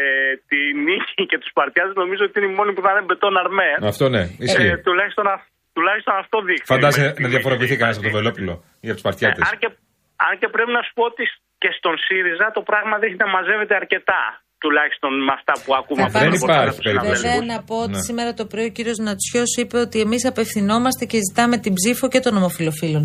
τη 0.50 0.58
Νίκη 0.86 1.22
και 1.30 1.38
τους 1.42 1.50
Παρτιάδε, 1.58 1.92
νομίζω 2.02 2.22
ότι 2.28 2.34
είναι 2.38 2.48
οι 2.52 2.54
μόνοι 2.58 2.72
που 2.74 2.82
θα 2.84 2.90
είναι 2.92 3.04
μπετόν 3.08 3.32
αρμέ. 3.44 3.70
Αυτό 3.92 4.04
ναι, 4.14 4.22
ισχύει. 4.46 4.70
Ε, 4.74 4.76
τουλάχιστον, 4.86 5.26
α- 5.32 5.44
τουλάχιστον 5.76 6.14
αυτό 6.22 6.36
δείχνει. 6.48 6.66
Φαντάζεσαι 6.74 7.06
Μέχρι 7.08 7.22
να 7.26 7.30
διαφοροποιηθεί 7.34 7.74
στιγμής. 7.74 7.80
κανένας 7.82 7.96
από 8.00 8.06
τον 8.08 8.14
Βελόπουλο 8.18 8.54
ή 8.84 8.86
από 8.90 8.96
του 8.98 9.04
Ε, 9.04 9.06
Παρτιάτε. 9.08 9.40
αν, 9.48 9.54
και, 9.62 9.68
αν 10.26 10.32
και 10.40 10.48
πρέπει 10.54 10.72
να 10.78 10.82
σου 10.86 10.92
πω 10.98 11.02
ότι 11.12 11.24
και 11.62 11.70
στον 11.78 11.94
ΣΥΡΙΖΑ 12.04 12.46
το 12.56 12.62
πράγμα 12.70 12.94
δείχνει 13.02 13.20
να 13.26 13.30
μαζεύεται 13.36 13.74
αρκετά. 13.82 14.22
Τουλάχιστον 14.64 15.12
με 15.26 15.32
αυτά 15.38 15.54
που 15.62 15.70
ακούμε 15.80 16.00
Θα 16.02 16.06
από 16.08 16.14
πάμε 16.16 16.28
τον 16.30 16.38
στο- 16.38 16.46
υπάρχει 16.52 16.74
τους 16.76 16.84
περίπτωση. 16.86 17.16
συναδέλφους. 17.20 17.40
Βέβαια, 17.40 17.54
να 17.54 17.58
πω 17.68 17.76
ότι 17.86 17.96
Ναι. 17.98 18.06
σήμερα 18.08 18.30
το 18.40 18.44
πρωί 18.50 18.66
ο 18.70 18.72
κύριος 18.78 18.98
Νατσιός 19.06 19.50
είπε 19.60 19.76
ότι 19.86 19.98
εμείς 20.06 20.22
απευθυνόμαστε 20.32 21.02
και 21.10 21.18
ζητάμε 21.28 21.56
την 21.64 21.72
ψήφο 21.78 22.04
και 22.12 22.20
των 22.24 22.32
ομοφυλοφίλων. 22.40 23.04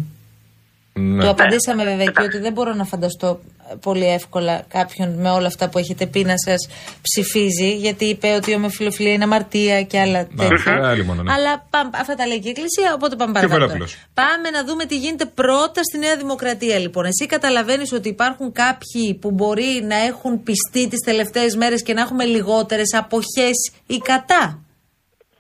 Ναι. 0.94 1.22
Το 1.24 1.30
απαντήσαμε 1.36 1.84
βέβαια 1.92 2.06
και 2.06 2.14
εντάξει. 2.16 2.28
ότι 2.30 2.38
δεν 2.46 2.54
μπορώ 2.56 2.72
να 2.74 2.86
φανταστώ 2.94 3.30
ε, 3.32 3.55
πολύ 3.82 4.08
εύκολα 4.14 4.64
κάποιον 4.68 5.10
με 5.22 5.30
όλα 5.30 5.48
αυτά 5.48 5.70
που 5.70 5.78
έχετε 5.78 6.06
πει 6.08 6.24
να 6.24 6.38
σας 6.38 6.70
ψηφίζει, 7.02 7.70
γιατί 7.76 8.06
είπε 8.06 8.28
ότι 8.34 8.52
η 8.52 8.54
ομοφυλοφιλία 8.56 9.14
είναι 9.14 9.24
αμαρτία 9.24 9.82
και 9.84 10.00
άλλα 10.00 10.28
Μάλιστα, 10.32 10.72
τέτοια. 10.72 10.90
άλλη 10.90 11.04
μόνο, 11.06 11.24
ναι. 11.24 11.32
Αλλά 11.34 11.68
πάμε- 11.70 11.90
αυτά 11.98 12.16
τα 12.16 12.28
λέει 12.28 12.40
και 12.40 12.48
η 12.48 12.54
Εκκλησία, 12.56 12.94
οπότε 12.94 13.16
πάμε 13.16 13.32
Και 13.40 13.46
ο 13.46 13.50
παρακάτω. 13.50 13.66
Βελόπουλος. 13.66 14.08
Πάμε 14.14 14.50
να 14.50 14.64
δούμε 14.64 14.86
τι 14.86 14.98
γίνεται 14.98 15.26
πρώτα 15.26 15.84
στη 15.84 15.98
Νέα 15.98 16.16
Δημοκρατία, 16.18 16.80
λοιπόν. 16.80 17.06
Εσύ 17.06 17.26
καταλαβαίνεις 17.26 17.92
ότι 17.94 18.10
υπάρχουν 18.10 18.52
κάποιοι 18.52 19.18
που 19.22 19.32
μπορεί 19.32 19.82
να 19.84 19.96
έχουν 19.96 20.44
πιστεί 20.44 20.88
τις 20.88 21.00
τελευταίες 21.06 21.56
μέρες 21.56 21.84
και 21.84 21.94
να 21.94 22.02
έχουμε 22.02 22.24
λιγότερες 22.26 22.94
αποχές 22.94 23.58
ή 23.88 23.98
κατά; 23.98 24.60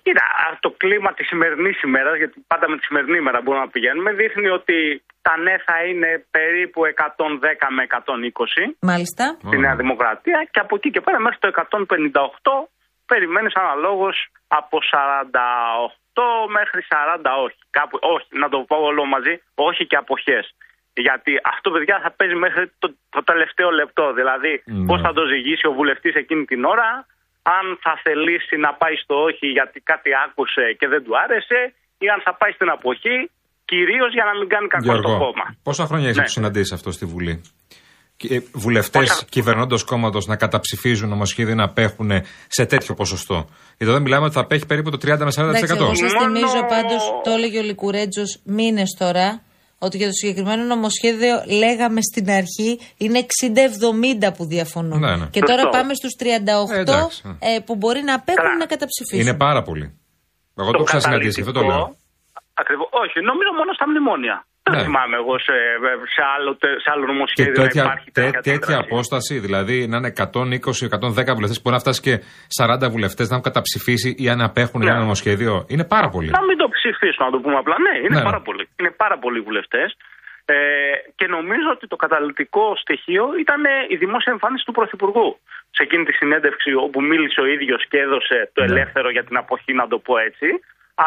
Κοίτα, 0.08 0.25
α, 0.44 0.48
το 0.60 0.70
κλίμα 0.82 1.13
της 1.13 1.25
σημερινής 1.27 1.77
ημέρας, 1.88 2.15
γιατί 2.17 2.36
πάντα 2.51 2.65
με 2.70 2.75
τη 2.77 2.84
σημερινή 2.89 3.17
ημέρα 3.17 3.41
μπορούμε 3.44 3.63
να 3.65 3.72
πηγαίνουμε, 3.75 4.10
δείχνει 4.22 4.48
ότι 4.60 4.75
τα 5.25 5.34
ναι 5.46 5.55
θα 5.67 5.75
είναι 5.89 6.12
περίπου 6.38 6.79
110 6.84 7.67
με 7.77 7.84
120 7.89 8.75
Μάλιστα. 8.91 9.25
στη 9.48 9.58
Νέα 9.58 9.75
Δημοκρατία 9.82 10.39
και 10.51 10.60
από 10.65 10.74
εκεί 10.75 10.89
και 10.94 11.01
πέρα 11.05 11.20
μέχρι 11.25 11.39
το 11.44 11.50
158 11.51 12.67
περιμένεις 13.12 13.53
αναλόγως 13.62 14.17
από 14.48 14.77
48 14.91 16.22
μέχρι 16.58 16.82
40 16.89 17.44
όχι. 17.46 17.60
Κάπου, 17.77 17.98
όχι, 18.15 18.27
να 18.41 18.48
το 18.50 18.58
πω 18.70 18.75
όλο 18.89 19.05
μαζί, 19.05 19.34
όχι 19.55 19.84
και 19.89 19.96
αποχές. 20.03 20.46
Γιατί 20.94 21.32
αυτό, 21.53 21.72
παιδιά, 21.72 22.00
θα 22.03 22.12
παίζει 22.17 22.36
μέχρι 22.36 22.72
το, 22.79 22.88
το 23.10 23.24
τελευταίο 23.24 23.70
λεπτό. 23.72 24.13
Δηλαδή, 24.13 24.53
Ναι. 24.65 24.86
πώς 24.86 25.01
θα 25.01 25.13
το 25.13 25.24
ζυγίσει 25.32 25.67
ο 25.67 25.72
βουλευτής 25.79 26.13
εκείνη 26.15 26.46
την 26.46 26.63
ώρα, 26.74 26.89
αν 27.58 27.65
θα 27.82 28.00
θελήσει 28.03 28.55
να 28.58 28.74
πάει 28.74 28.96
στο 28.96 29.15
όχι 29.24 29.48
γιατί 29.48 29.79
κάτι 29.79 30.10
άκουσε 30.25 30.74
και 30.79 30.88
δεν 30.88 31.03
του 31.03 31.17
άρεσε, 31.24 31.74
ή 31.98 32.10
αν 32.10 32.22
θα 32.22 32.34
πάει 32.39 32.51
στην 32.51 32.70
αποχή, 32.70 33.32
κυρίως 33.65 34.13
για 34.13 34.24
να 34.24 34.39
μην 34.39 34.48
κάνει 34.50 34.67
κακό 34.67 34.84
στο 34.84 34.91
Γιώργο, 34.93 35.17
κόμμα. 35.17 35.45
πόσα 35.63 35.86
χρόνια 35.86 36.07
έχει 36.07 36.15
Ναι. 36.15 36.22
να 36.22 36.27
το 36.27 36.34
συναντήσει 36.34 36.74
αυτό 36.74 36.91
στη 36.91 37.05
Βουλή; 37.05 37.41
Βουλευτές 38.53 39.10
Πόσα- 39.10 39.25
κυβερνώντο 39.29 39.77
κόμματος 39.86 40.25
να 40.25 40.36
καταψηφίζουν 40.36 41.10
νομοσχέδια 41.10 41.55
να 41.55 41.63
απέχουν 41.63 42.12
σε 42.48 42.65
τέτοιο 42.65 42.93
ποσοστό; 42.93 43.36
Γιατί 43.77 43.93
εδώ 43.93 44.00
μιλάμε 44.00 44.25
ότι 44.25 44.34
θα 44.34 44.39
απέχει 44.39 44.65
περίπου 44.65 44.89
το 44.89 44.98
30 44.98 45.25
με 45.25 45.31
40%. 45.31 45.48
Εντάξει, 45.48 45.75
εγώ 45.79 45.95
σας 45.95 46.13
Μόνο- 46.13 46.25
θυμίζω 46.38 46.65
πάντως, 46.67 47.03
το 47.24 47.31
έλεγε 47.31 47.60
ο 47.60 47.62
Λικουρέτζος 47.62 48.39
μήνες 48.43 48.95
τώρα, 49.00 49.41
ότι 49.79 49.98
για 49.98 50.05
το 50.07 50.13
συγκεκριμένο 50.13 50.63
νομοσχέδιο 50.63 51.43
λέγαμε 51.60 52.00
στην 52.01 52.29
αρχή 52.29 52.79
είναι 52.98 53.19
60-70 53.19 54.31
που 54.34 54.45
διαφωνούν. 54.45 55.00
Ναι, 55.00 55.15
ναι. 55.15 55.25
Και 55.31 55.39
τώρα 55.39 55.62
Σωστό. 55.62 55.77
πάμε 55.77 55.93
στους 55.93 56.13
38 56.15 56.75
Ε, 56.75 56.79
εντάξει, 56.79 57.22
ε, 57.39 57.60
που 57.65 57.75
μπορεί 57.75 58.01
να 58.01 58.13
απέχουν 58.13 58.43
Καλά. 58.43 58.57
να 58.57 58.65
καταψηφίσουν. 58.65 59.19
Είναι 59.27 59.38
πάρα 59.38 59.62
πολύ. 59.62 59.84
Εγώ 60.57 60.67
το, 60.72 60.75
έχω 60.75 60.84
ξανασυναντήσει, 60.84 61.39
αυτό 61.41 61.51
το 61.51 61.62
λέω. 61.62 61.95
Ακριβώς. 62.62 62.88
Όχι, 63.03 63.17
νομίζω 63.29 63.51
μόνο 63.59 63.71
στα 63.77 63.85
μνημόνια. 63.89 64.38
Δεν 64.69 64.74
Ναι. 64.75 64.83
θυμάμαι 64.85 65.15
εγώ 65.21 65.33
σε, 65.47 65.55
σε, 66.15 66.21
άλλο, 66.35 66.51
τε- 66.62 66.79
σε 66.83 66.89
άλλο 66.93 67.05
Και 67.05 67.12
νομοσχέδιο 67.13 67.53
να 67.62 67.63
τέτοια, 67.63 67.83
υπάρχει 67.83 68.09
τέ- 68.12 68.24
τέτοια, 68.25 68.41
τέτοια 68.41 68.53
αντίδραση. 68.75 68.88
απόσταση, 68.91 69.33
δηλαδή 69.45 69.77
να 69.91 69.95
είναι 69.97 70.12
120-110 70.24 71.31
βουλευτές, 71.38 71.57
μπορεί 71.62 71.75
να 71.79 71.83
φτάσει 71.85 72.01
και 72.07 72.13
40 72.59 72.89
βουλευτές 72.93 73.25
να 73.29 73.33
έχουν 73.35 73.47
καταψηφίσει 73.51 74.09
ή 74.24 74.25
αν 74.33 74.39
απέχουν 74.50 74.79
Ναι. 74.83 74.89
ένα 74.91 75.00
νομοσχέδιο. 75.05 75.53
Είναι 75.74 75.85
πάρα 75.95 76.09
πολύ. 76.15 76.29
Να 76.39 76.43
μην 76.47 76.57
το 76.62 76.67
ψηφίσουν, 76.75 77.21
να 77.27 77.31
το 77.31 77.39
πούμε 77.43 77.57
απλά. 77.63 77.75
Ναι, 77.85 77.93
είναι 78.00 78.07
Ναι, 78.15 78.15
ναι. 78.24 78.29
πάρα 78.29 78.41
πολλοί. 78.47 78.63
Είναι 78.79 78.91
πάρα 79.03 79.17
πολλοί 79.24 79.39
βουλευτές. 79.47 79.89
Ε, 80.47 80.55
και 81.15 81.27
νομίζω 81.27 81.69
ότι 81.75 81.85
το 81.88 81.95
καταλητικό 81.95 82.65
στοιχείο 82.83 83.25
ήταν 83.43 83.65
ε, 83.65 83.69
η 83.93 83.95
δημόσια 84.03 84.31
εμφάνιση 84.35 84.65
του 84.65 84.71
Πρωθυπουργού. 84.77 85.39
Σε 85.77 85.83
εκείνη 85.83 86.03
τη 86.05 86.13
συνέντευξη 86.13 86.74
όπου 86.85 87.01
μίλησε 87.01 87.41
ο 87.41 87.45
ίδιος 87.55 87.81
και 87.89 87.97
έδωσε 88.00 88.38
το 88.53 88.62
Ναι. 88.63 88.71
ελεύθερο 88.71 89.09
για 89.15 89.24
την 89.24 89.38
αποχή, 89.38 89.74
να 89.74 89.88
το 89.88 89.97
πω 90.00 90.17
έτσι. 90.17 90.47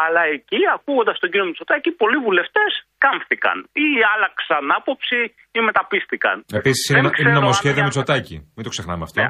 Αλλά 0.03 0.21
εκεί, 0.35 0.59
ακούγοντας 0.77 1.19
τον 1.19 1.29
κύριο 1.31 1.45
Μητσοτάκη, 1.45 1.89
πολλοί 1.91 2.17
βουλευτές 2.27 2.71
κάμφθηκαν 2.97 3.57
ή 3.85 3.87
άλλαξαν 4.13 4.71
άποψη 4.79 5.19
ή 5.51 5.59
μεταπίστηκαν. 5.59 6.35
Επίσης 6.59 6.85
Δεν 6.87 6.97
είναι, 6.97 7.07
είναι 7.07 7.15
ξέρω 7.17 7.29
αν 7.29 7.39
νομοσχέδιο 7.41 7.73
για- 7.81 7.83
Μητσοτάκη. 7.87 8.35
Μην 8.55 8.63
το 8.67 8.69
ξεχνάμε 8.75 9.03
αυτό. 9.07 9.21
Ναι, 9.21 9.27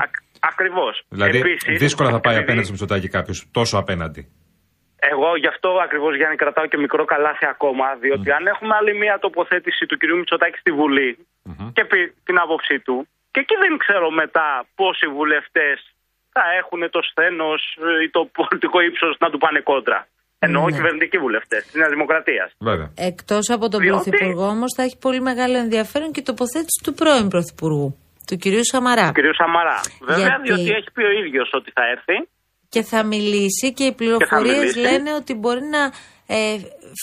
Ακριβώς. 0.51 0.93
Δηλαδή 1.09 1.37
δύσκολα 1.85 2.09
θα 2.15 2.19
πάει 2.25 2.37
απέναντι 2.43 2.63
στο 2.67 2.71
Μητσοτάκη 2.75 3.07
κάποιος. 3.17 3.37
Τόσο 3.57 3.75
απέναντι. 3.83 4.21
Εγώ 5.13 5.29
γι' 5.35 5.47
αυτό 5.47 5.69
ακριβώς 5.85 6.15
Γιάννη 6.15 6.35
κρατάω 6.35 6.65
και 6.71 6.77
μικρό 6.77 7.05
καλάθι 7.05 7.45
ακόμα. 7.45 7.85
Διότι 8.03 8.31
αν 8.31 8.47
έχουμε 8.47 8.75
άλλη 8.79 8.93
μία 8.97 9.19
τοποθέτηση 9.19 9.85
του 9.85 9.97
κυρίου 9.97 10.17
Μητσοτάκη 10.17 10.57
στη 10.57 10.71
βουλη 10.71 11.07
και 11.73 11.85
πει 11.85 11.99
την 12.23 12.37
άποψή 12.39 12.79
του, 12.79 13.07
και 13.31 13.39
εκεί 13.39 13.55
δεν 13.63 13.77
ξέρω 13.77 14.09
μετά 14.11 14.47
πόσοι 14.75 15.07
βουλευτές 15.07 15.77
θα 16.35 16.43
έχουν 16.59 16.89
το 16.89 17.01
σθένος 17.09 17.61
ή 18.05 18.09
το 18.09 18.21
πολιτικό 18.37 18.77
ύψος 18.81 19.15
να 19.19 19.29
του 19.29 19.37
πάνε 19.37 19.59
κόντρα. 19.59 20.07
Εννοώ 20.39 20.65
Ναι. 20.65 20.75
κυβερνητικοί 20.75 21.17
βουλευτές 21.17 21.63
της 21.63 21.74
Νέας 21.74 21.89
Δημοκρατίας. 21.89 22.51
Βέβαια. 22.58 22.91
Εκτός 22.96 23.50
από 23.50 23.69
τον 23.69 23.79
Διότι- 23.81 24.10
Πρωθυπουργό 24.10 24.48
όμως 24.48 24.74
θα 24.75 24.84
έχει 24.84 24.98
πολύ 24.98 25.22
μεγάλο 25.22 25.58
ενδιαφέρον 25.58 26.12
και 26.12 26.19
η 26.19 26.24
τοποθέτηση 26.24 26.81
του 26.84 26.93
πρώην 26.93 27.27
Πρωθυπουργού, 27.27 27.98
του 28.27 28.36
κυρίου 28.38 28.65
Σαμαρά. 28.65 29.08
Του 29.08 29.13
κυρίου 29.13 29.36
Σαμαρά. 29.36 29.79
Βέβαια, 30.01 30.25
Γιατί- 30.25 30.41
διότι 30.48 30.69
έχει 30.77 30.91
πει 30.93 31.03
ο 31.03 31.12
ίδιος 31.25 31.50
ότι 31.53 31.72
θα 31.72 31.81
έρθει. 31.96 32.27
Και 32.69 32.81
θα 32.84 33.03
μιλήσει 33.03 33.74
και 33.74 33.84
οι 33.84 33.91
πληροφορίες 33.93 34.58
μιλήσει. 34.58 34.79
λένε 34.79 35.13
ότι 35.13 35.34
μπορεί 35.34 35.62
να 35.63 35.91
ε, 36.36 36.58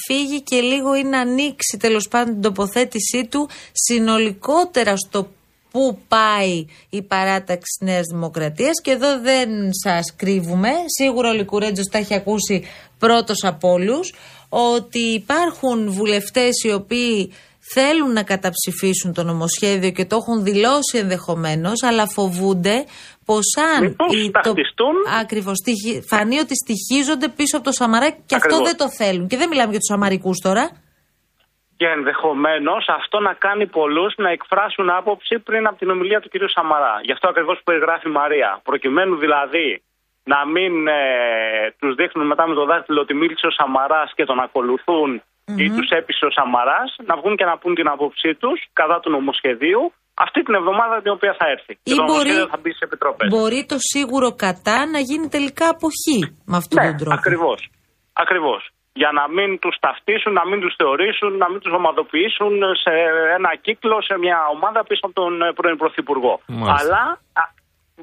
φύγει 0.07 0.43
και 0.43 0.61
λίγο 0.61 0.95
ή 0.95 1.03
να 1.03 1.19
ανοίξει 1.21 1.77
τέλος 1.81 2.09
πάντων 2.09 2.33
την 2.33 2.43
τοποθέτησή 2.43 3.27
του 3.31 3.49
συνολικότερα 3.73 4.97
στο 4.97 5.31
πού 5.71 5.99
πάει 6.09 6.67
η 6.91 7.03
παράταξη 7.03 7.79
της 7.79 7.89
Νέας 7.89 8.07
Δημοκρατίας 8.13 8.81
και 8.83 8.91
εδώ 8.91 9.21
δεν 9.21 9.49
σας 9.85 10.15
κρύβουμε, 10.17 10.69
σίγουρα 10.87 11.31
ο 11.31 11.33
Λικουρέτζος 11.33 11.87
τα 11.91 11.99
έχει 11.99 12.15
ακούσει 12.15 12.65
πρώτος 12.99 13.45
από 13.45 13.69
όλους, 13.73 14.13
ότι 14.49 14.99
υπάρχουν 14.99 15.91
βουλευτές 15.91 16.63
οι 16.65 16.73
οποίοι 16.73 17.33
θέλουν 17.75 18.13
να 18.13 18.23
καταψηφίσουν 18.23 19.13
το 19.15 19.23
νομοσχέδιο 19.23 19.91
και 19.91 20.05
το 20.05 20.17
έχουν 20.17 20.45
δηλώσει 20.45 20.99
ενδεχομένως, 20.99 21.83
αλλά 21.83 22.07
φοβούνται 22.15 22.85
πως 23.25 23.47
αν 23.75 23.83
Μήπως 23.85 24.15
η- 24.15 24.31
ταυτιστούν. 24.31 24.95
Ακριβώς, 25.21 25.57
στοιχει- 25.57 26.03
φανεί 26.11 26.39
ότι 26.39 26.55
στοιχίζονται 26.65 27.29
πίσω 27.29 27.57
από 27.57 27.65
το 27.65 27.73
Σαμαρά 27.73 28.11
και 28.11 28.35
αυτό 28.35 28.55
Ακριβώς. 28.55 28.67
δεν 28.69 28.77
το 28.77 28.89
θέλουν. 28.91 29.27
Και 29.29 29.37
δεν 29.37 29.49
μιλάμε 29.49 29.71
για 29.71 29.79
τους 29.79 29.89
Σαμαρικούς 29.93 30.39
τώρα. 30.39 30.65
Και 31.77 31.87
ενδεχομένως 31.87 32.85
αυτό 33.01 33.21
να 33.21 33.33
κάνει 33.35 33.67
πολλούς 33.67 34.13
να 34.17 34.31
εκφράσουν 34.31 34.91
άποψη 34.91 35.39
πριν 35.39 35.67
από 35.67 35.77
την 35.79 35.91
ομιλία 35.91 36.21
του 36.21 36.29
κυρίου 36.29 36.51
Σαμαρά. 36.51 36.95
Γι' 37.07 37.13
αυτό 37.13 37.29
ακριβώς 37.29 37.57
που 37.59 37.65
περιγράφει 37.65 38.09
η 38.09 38.13
Μαρία. 38.21 38.61
Προκειμένου 38.65 39.17
δηλαδή 39.25 39.83
να 40.33 40.39
μην 40.55 40.73
ε, 40.89 41.01
τους 41.81 41.93
δείχνουν 42.01 42.27
μετά 42.27 42.45
με 42.49 42.55
το 42.55 42.65
δάχτυλο 42.71 43.01
ότι 43.01 43.15
μίλησε 43.21 43.47
ο 43.47 43.51
Σαμαράς 43.59 44.09
και 44.17 44.25
τον 44.31 44.39
ακολουθουν 44.47 45.11
ή 45.65 45.67
τους 45.77 45.89
έπεισε 45.99 46.25
ο 46.29 46.31
Σαμαράς, 46.39 46.91
να 47.09 47.15
βγουν 47.19 47.35
και 47.39 47.45
να 47.51 47.55
πούν 47.61 47.75
την 47.75 47.89
άποψή 47.95 48.31
τους 48.43 48.59
κατά 48.81 48.97
του 49.01 49.11
νομοσχεδίου 49.17 49.83
αυτή 50.25 50.41
την 50.47 50.55
εβδομάδα 50.61 50.95
την 51.03 51.13
οποία 51.17 51.35
θα 51.39 51.47
έρθει. 51.55 51.73
Ή 51.73 51.79
και 51.83 51.95
το 51.95 52.03
μπορεί- 52.03 52.11
νομοσχέδιο 52.13 52.47
θα 52.53 52.59
μπει 52.63 52.71
στι 52.75 52.83
επιτροπές. 52.89 53.29
Μπορεί 53.35 53.61
το 53.73 53.77
σίγουρο 53.93 54.29
κατά 54.45 54.77
να 54.95 54.99
γίνει 55.09 55.27
τελικά 55.37 55.67
αποχή 55.75 56.21
με 56.51 56.57
αυτόν 56.63 56.77
Ναι, 56.83 56.89
τον 56.91 56.97
τρόπο. 57.01 57.15
ακριβώς. 57.21 57.61
Ακριβώς. 58.25 58.61
Για 59.03 59.11
να 59.19 59.25
μην 59.37 59.59
τους 59.63 59.75
ταυτίσουν, 59.85 60.33
να 60.41 60.45
μην 60.51 60.59
τους 60.63 60.75
θεωρήσουν, 60.81 61.31
να 61.43 61.47
μην 61.51 61.59
τους 61.63 61.73
ομαδοποιήσουν 61.81 62.53
σε 62.85 62.93
ένα 63.39 63.51
κύκλο, 63.67 63.97
σε 64.09 64.15
μια 64.25 64.39
ομάδα 64.55 64.81
πίσω 64.89 65.03
από 65.09 65.15
τον 65.21 65.33
ε, 65.43 65.53
πρώην 65.59 65.77
Πρωθυπουργό. 65.83 66.35
Μάλιστα. 66.47 66.75
Αλλά 66.81 67.03
α, 67.41 67.43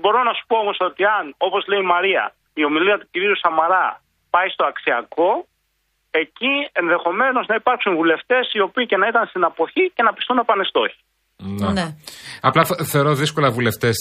μπορώ 0.02 0.20
να 0.28 0.34
σου 0.38 0.44
πω 0.50 0.56
όμως 0.64 0.78
ότι 0.90 1.02
αν, 1.18 1.26
όπως 1.48 1.62
λέει 1.70 1.82
η 1.86 1.90
Μαρία, 1.96 2.24
η 2.62 2.64
ομιλία 2.70 2.98
του 3.00 3.08
κυρίου 3.12 3.38
Σαμαρά 3.44 3.88
πάει 4.34 4.50
στο 4.56 4.64
αξιακό, 4.72 5.32
εκεί 6.22 6.54
ενδεχομένως 6.82 7.44
να 7.52 7.56
υπάρξουν 7.62 7.96
βουλευτές 8.00 8.44
οι 8.54 8.60
οποίοι 8.68 8.86
και 8.86 8.98
να 9.02 9.08
ήταν 9.12 9.24
στην 9.32 9.44
αποχή 9.50 9.84
και 9.96 10.04
να 10.08 10.14
πιστούν 10.14 10.36
να 10.36 10.46
πάνε 10.50 10.64
στο 10.72 10.80
όχι. 10.88 11.00
Ναι. 11.74 11.86
Απλά 12.42 12.66
θε- 12.66 12.82
θεωρώ 12.84 13.14
δύσκολα 13.14 13.50
βουλευτές 13.52 13.96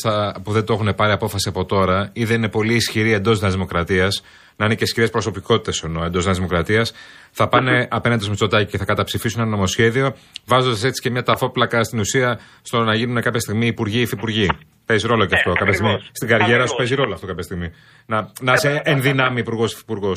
που 0.45 0.53
δεν 0.53 0.65
το 0.67 0.73
έχουν 0.73 0.95
πάρει 0.95 1.13
απόφαση 1.13 1.49
από 1.49 1.65
τώρα 1.65 2.11
ή 2.13 2.25
δεν 2.25 2.37
είναι 2.37 2.49
πολύ 2.49 2.75
ισχυροί 2.75 3.13
εντός 3.13 3.41
Νέας 3.41 3.53
Δημοκρατίας, 3.53 4.25
να 4.57 4.65
είναι 4.65 4.75
και 4.75 4.85
ισχυρές 4.85 5.11
προσωπικότητες 5.11 5.83
εννοώ 5.83 6.05
εντός 6.05 6.25
Νέας 6.25 6.37
Δημοκρατίας, 6.37 6.93
θα 7.31 7.49
πάνε 7.49 7.89
απέναντι 7.91 8.21
στο 8.21 8.31
Μητσοτάκι 8.31 8.71
και 8.71 8.79
θα 8.79 8.85
καταψηφίσουν 8.85 9.41
ένα 9.41 9.51
νομοσχέδιο, 9.51 10.17
βάζοντας 10.47 10.85
έτσι 10.85 11.03
και 11.03 11.11
μια 11.11 11.23
ταφόπλακα 11.23 11.83
στην 11.83 11.99
ουσία 11.99 12.41
στο 12.63 12.79
να 12.85 12.95
γίνουν 12.95 13.23
κάποια 13.23 13.41
στιγμή 13.41 13.67
υπουργοί 13.67 13.99
ή 13.99 14.01
υφυπουργοί. 14.01 14.49
Παίζει 14.87 15.07
ρόλο 15.07 15.25
και 15.27 15.35
αυτό 15.35 15.51
Ε, 15.51 15.55
κάποια 15.59 15.73
στιγμή. 15.73 15.93
ακριβώς. 15.93 16.11
Στην 16.15 16.29
καριέρα 16.29 16.49
σου 16.49 16.55
Ακριβώς. 16.55 16.77
παίζει 16.77 16.95
ρόλο 16.95 17.15
αυτό 17.15 17.27
κάποια 17.27 17.43
στιγμή. 17.43 17.71
Να, 18.07 18.33
να 18.41 18.53
είσαι 18.53 18.81
εν 18.85 19.03
δυνάμει 19.03 19.41
υπουργός 19.41 19.71
ή 19.73 19.75
υφυπουργό. 19.77 20.13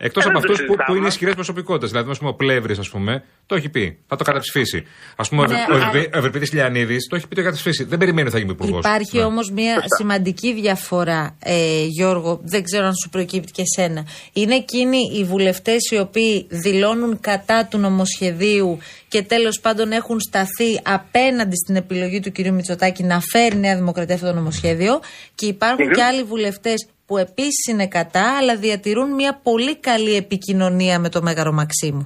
Εκτός 0.00 0.24
Ε, 0.24 0.28
από 0.28 0.38
δεν 0.38 0.46
το 0.48 0.52
αυτούς 0.52 0.66
που, 0.66 0.72
που 0.72 0.78
συζητάμε. 0.78 0.98
είναι 0.98 1.06
ισχυρές 1.08 1.34
προσωπικότητες. 1.34 1.90
Δηλαδή, 1.90 2.10
ας 2.10 2.18
πούμε, 2.18 2.30
ο 2.30 2.34
Πλεύρης, 2.34 2.78
ας 2.78 2.88
πούμε, 2.88 3.24
το 3.46 3.54
έχει 3.54 3.68
πει. 3.68 3.98
Θα 4.06 4.16
το 4.16 4.24
καταψηφίσει. 4.24 4.84
Α 5.16 5.22
πούμε, 5.28 5.46
Ναι, 5.46 5.54
ο 5.54 5.74
αλλά- 5.74 5.86
Ευρυπη- 5.86 6.14
ο 6.14 6.18
Ευρυπίδη 6.18 6.46
Λιανίδης 6.56 7.06
το 7.08 7.16
έχει 7.16 7.28
πει 7.28 7.34
το 7.34 7.40
έχει 7.40 7.50
καταψηφίσει. 7.50 7.84
Δεν 7.84 7.98
περιμένει 7.98 8.22
ότι 8.26 8.36
θα 8.36 8.38
γίνει 8.38 8.50
υπουργός. 8.52 8.78
Υπάρχει 8.78 9.20
όμως 9.22 9.50
μια 9.50 9.82
σημαντική 9.98 10.52
διαφορά, 10.54 11.36
ε, 11.42 11.84
Γιώργο, 11.84 12.40
δεν 12.42 12.62
ξέρω 12.62 12.86
αν 12.86 12.94
σου 13.02 13.08
προκύπτει 13.08 13.52
και 13.52 13.62
σένα. 13.76 14.06
Είναι 14.32 14.54
εκείνοι 14.54 14.98
οι 15.14 15.24
βουλευτές 15.24 15.90
οι 15.90 15.98
οποίοι 15.98 16.46
δηλώνουν 16.48 17.20
κατά 17.20 17.66
του 17.66 17.78
νομοσχεδίου 17.78 18.78
και 19.08 19.22
τέλος 19.22 19.60
πάντων 19.60 19.92
έχουν 19.92 20.20
σταθεί 20.20 20.80
απέναντι 20.82 21.56
στην 21.64 21.76
επιλογή 21.76 22.20
του 22.20 22.32
κυρίου 22.32 22.54
Μητσοτάκη 22.54 23.02
να 23.02 23.20
φέρει 23.20 23.56
Νέα 23.56 23.76
Δημοκρατία 23.76 24.14
αυτό 24.14 24.26
το 24.26 24.34
νομοσχέδιο. 24.34 25.00
Και 25.34 25.46
υπάρχουν 25.46 25.92
και 25.92 26.02
άλλοι 26.02 26.22
βουλευτές 26.22 26.86
που 27.08 27.16
επίσης 27.26 27.62
είναι 27.70 27.88
κατά, 27.98 28.26
αλλά 28.38 28.54
διατηρούν 28.56 29.08
μια 29.20 29.32
πολύ 29.48 29.74
καλή 29.88 30.14
επικοινωνία 30.24 30.96
με 30.98 31.08
το 31.14 31.20
Μέγαρο 31.26 31.52
Μαξίμου. 31.52 32.04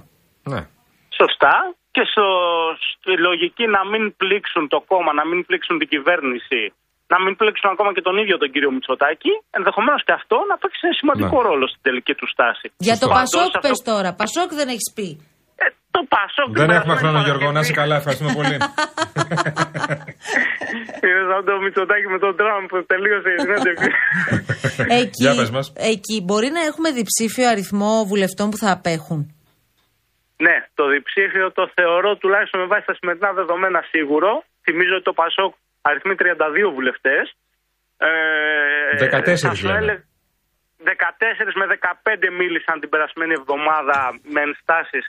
Ναι. 0.52 0.60
Σωστά. 1.20 1.54
Και 1.94 2.02
στο, 2.12 2.26
στη 2.90 3.12
λογική 3.28 3.64
να 3.76 3.80
μην 3.90 4.02
πλήξουν 4.16 4.68
το 4.74 4.78
κόμμα, 4.90 5.12
να 5.20 5.24
μην 5.30 5.38
πλήξουν 5.46 5.78
την 5.78 5.88
κυβέρνηση, 5.94 6.60
να 7.12 7.16
μην 7.24 7.32
πλήξουν 7.40 7.70
ακόμα 7.74 7.90
και 7.94 8.00
τον 8.08 8.16
ίδιο 8.22 8.36
τον 8.42 8.50
κύριο 8.52 8.70
Μητσοτάκη, 8.74 9.32
ενδεχομένως 9.58 10.00
και 10.06 10.12
αυτό 10.20 10.36
να 10.50 10.56
παίξει 10.60 10.80
ένα 10.88 10.94
σημαντικό 11.00 11.36
Ναι. 11.42 11.48
ρόλο 11.48 11.64
στην 11.72 11.80
τελική 11.86 12.14
του 12.14 12.28
στάση. 12.34 12.66
Για 12.76 12.96
το 13.02 13.06
Πάντως, 13.08 13.18
Πασόκ, 13.32 13.46
αυτό- 13.56 13.68
πες 13.68 13.78
τώρα. 13.90 14.10
Πασόκ 14.20 14.48
δεν 14.60 14.68
έχεις 14.74 14.88
πει. 14.96 15.08
Ε, 15.62 15.66
το 15.94 16.00
Πασόκ. 16.14 16.50
Δεν 16.58 16.66
την 16.66 16.76
έχουμε 16.78 16.94
χρόνο, 17.00 17.12
περασμένη 17.12 17.24
Γιώργο. 17.28 17.48
Να 17.56 17.60
είσαι 17.60 17.72
Παρασκευή- 17.72 17.80
καλά. 17.80 17.94
Ευχαριστούμε 18.00 18.32
πολύ. 18.38 18.56
Είναι 21.04 21.22
σαν 21.30 21.40
το 21.48 21.52
Μητσοτάκη 21.64 22.06
με 22.14 22.18
τον 22.24 22.36
Τραμπ 22.40 22.64
που 22.70 22.78
τελείωσε 22.92 23.28
η 23.36 23.38
συνέντευξη. 23.44 23.90
Εκεί, 25.02 25.20
Για 25.24 25.34
πες 25.38 25.50
μας. 25.56 25.66
εκεί 25.92 26.16
μπορεί 26.26 26.48
να 26.56 26.60
έχουμε 26.68 26.88
διψήφιο 26.98 27.46
αριθμό 27.52 27.92
βουλευτών 28.10 28.46
που 28.50 28.56
θα 28.64 28.70
απέχουν; 28.76 29.20
ναι, 30.46 30.56
το 30.78 30.84
διψήφιο 30.94 31.46
το 31.58 31.64
θεωρώ 31.76 32.10
τουλάχιστον 32.22 32.60
με 32.60 32.66
βάση 32.72 32.84
τα 32.90 32.94
σημερινά 32.98 33.30
δεδομένα 33.40 33.80
σίγουρο. 33.92 34.30
Θυμίζω 34.64 34.94
ότι 34.98 35.04
το 35.10 35.12
Πασόκ 35.22 35.52
αριθμεί 35.88 36.14
32 36.18 36.70
βουλευτές. 36.76 37.24
Ε, 37.96 38.10
14 38.98 39.36
θα 39.48 39.54
σου 39.54 39.66
λένε. 39.66 39.78
έλεγα- 39.78 40.04
14 40.84 41.54
με 41.60 41.66
15 41.66 42.30
μίλησαν 42.40 42.80
την 42.80 42.88
περασμένη 42.88 43.32
εβδομάδα 43.40 43.98
με 44.34 44.40
ενστάσεις 44.48 45.04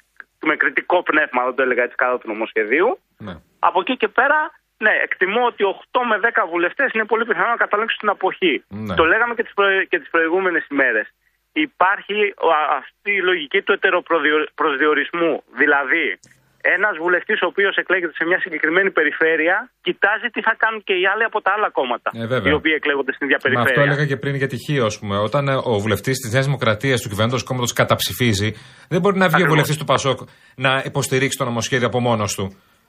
με 0.50 0.56
κριτικό 0.56 0.98
πνεύμα, 1.10 1.42
δεν 1.48 1.56
το 1.56 1.62
έλεγα 1.66 1.84
έτσι, 1.84 1.96
κατά 2.04 2.18
του 2.20 2.28
νομοσχεδίου. 2.34 2.90
ναι. 3.18 3.34
Από 3.70 3.80
εκεί 3.84 3.96
και 4.02 4.08
πέρα, 4.20 4.40
ναι, 4.86 4.94
εκτιμώ 5.08 5.42
ότι 5.52 5.62
8 5.64 6.00
με 6.12 6.16
10 6.28 6.52
βουλευτές 6.54 6.90
είναι 6.96 7.06
πολύ 7.12 7.24
πιθανό 7.30 7.50
να 7.56 7.62
καταλήξουν 7.66 8.00
στην 8.00 8.12
αποχή. 8.16 8.56
Ναι. 8.88 8.96
Το 9.00 9.04
λέγαμε 9.12 9.34
και 9.38 9.44
τις 9.48 9.54
προε... 9.60 9.76
και 9.92 9.98
τις 10.02 10.10
προηγούμενες 10.16 10.64
ημέρες. 10.74 11.06
Υπάρχει 11.68 12.18
α- 12.58 12.70
αυτή 12.82 13.12
η 13.20 13.22
λογική 13.30 13.60
του 13.66 13.74
ετεροπροσδιορισμού. 13.78 15.34
Δηλαδή, 15.62 16.06
ένας 16.76 16.96
βουλευτής 17.04 17.40
ο 17.42 17.48
οποίος 17.52 17.74
εκλέγεται 17.82 18.14
σε 18.20 18.24
μια 18.30 18.40
συγκεκριμένη 18.46 18.90
περιφέρεια, 18.92 19.56
κοιτάζει 19.86 20.28
τι 20.34 20.42
θα 20.48 20.54
κάνουν 20.64 20.82
και 20.88 20.94
οι 21.02 21.06
άλλοι 21.12 21.24
από 21.30 21.40
τα 21.46 21.52
άλλα 21.56 21.70
κόμματα. 21.78 22.10
Ε, 22.14 22.26
βέβαια. 22.34 22.52
οι 22.52 22.56
οποίοι 22.60 22.74
εκλέγονται 22.80 23.14
στην 23.16 23.24
ίδια 23.28 23.38
Μα 23.40 23.48
αυτό 23.50 23.50
περιφέρεια. 23.50 23.84
έλεγα 23.88 24.06
και 24.12 24.18
πριν 24.24 24.36
για 24.42 24.48
τη 24.54 24.58
Χίο, 24.66 24.86
ας 24.92 24.96
πούμε. 25.00 25.16
Όταν 25.28 25.44
ε, 25.48 25.56
ο 25.72 25.74
βουλευτής 25.84 26.18
της 26.22 26.30
Νέας 26.34 26.46
Δημοκρατίας 26.46 27.02
του 27.02 27.10
κυβερνώντο 27.12 27.38
κόμματος 27.50 27.74
καταψηφίζει, 27.82 28.50
δεν 28.94 29.00
μπορεί 29.02 29.18
να 29.24 29.28
βγει 29.28 29.42
ο 29.42 29.46
Ακριβώς. 29.46 29.54
βουλευτής 29.54 29.78
του 29.78 29.86
Πασόκ 29.92 30.20
να 30.66 30.72
υποστηρίξει 30.86 31.38
το 31.38 31.46
νομοσχέδιο 31.46 31.88
από 31.88 32.00
μόνος 32.00 32.32
του. 32.38 32.46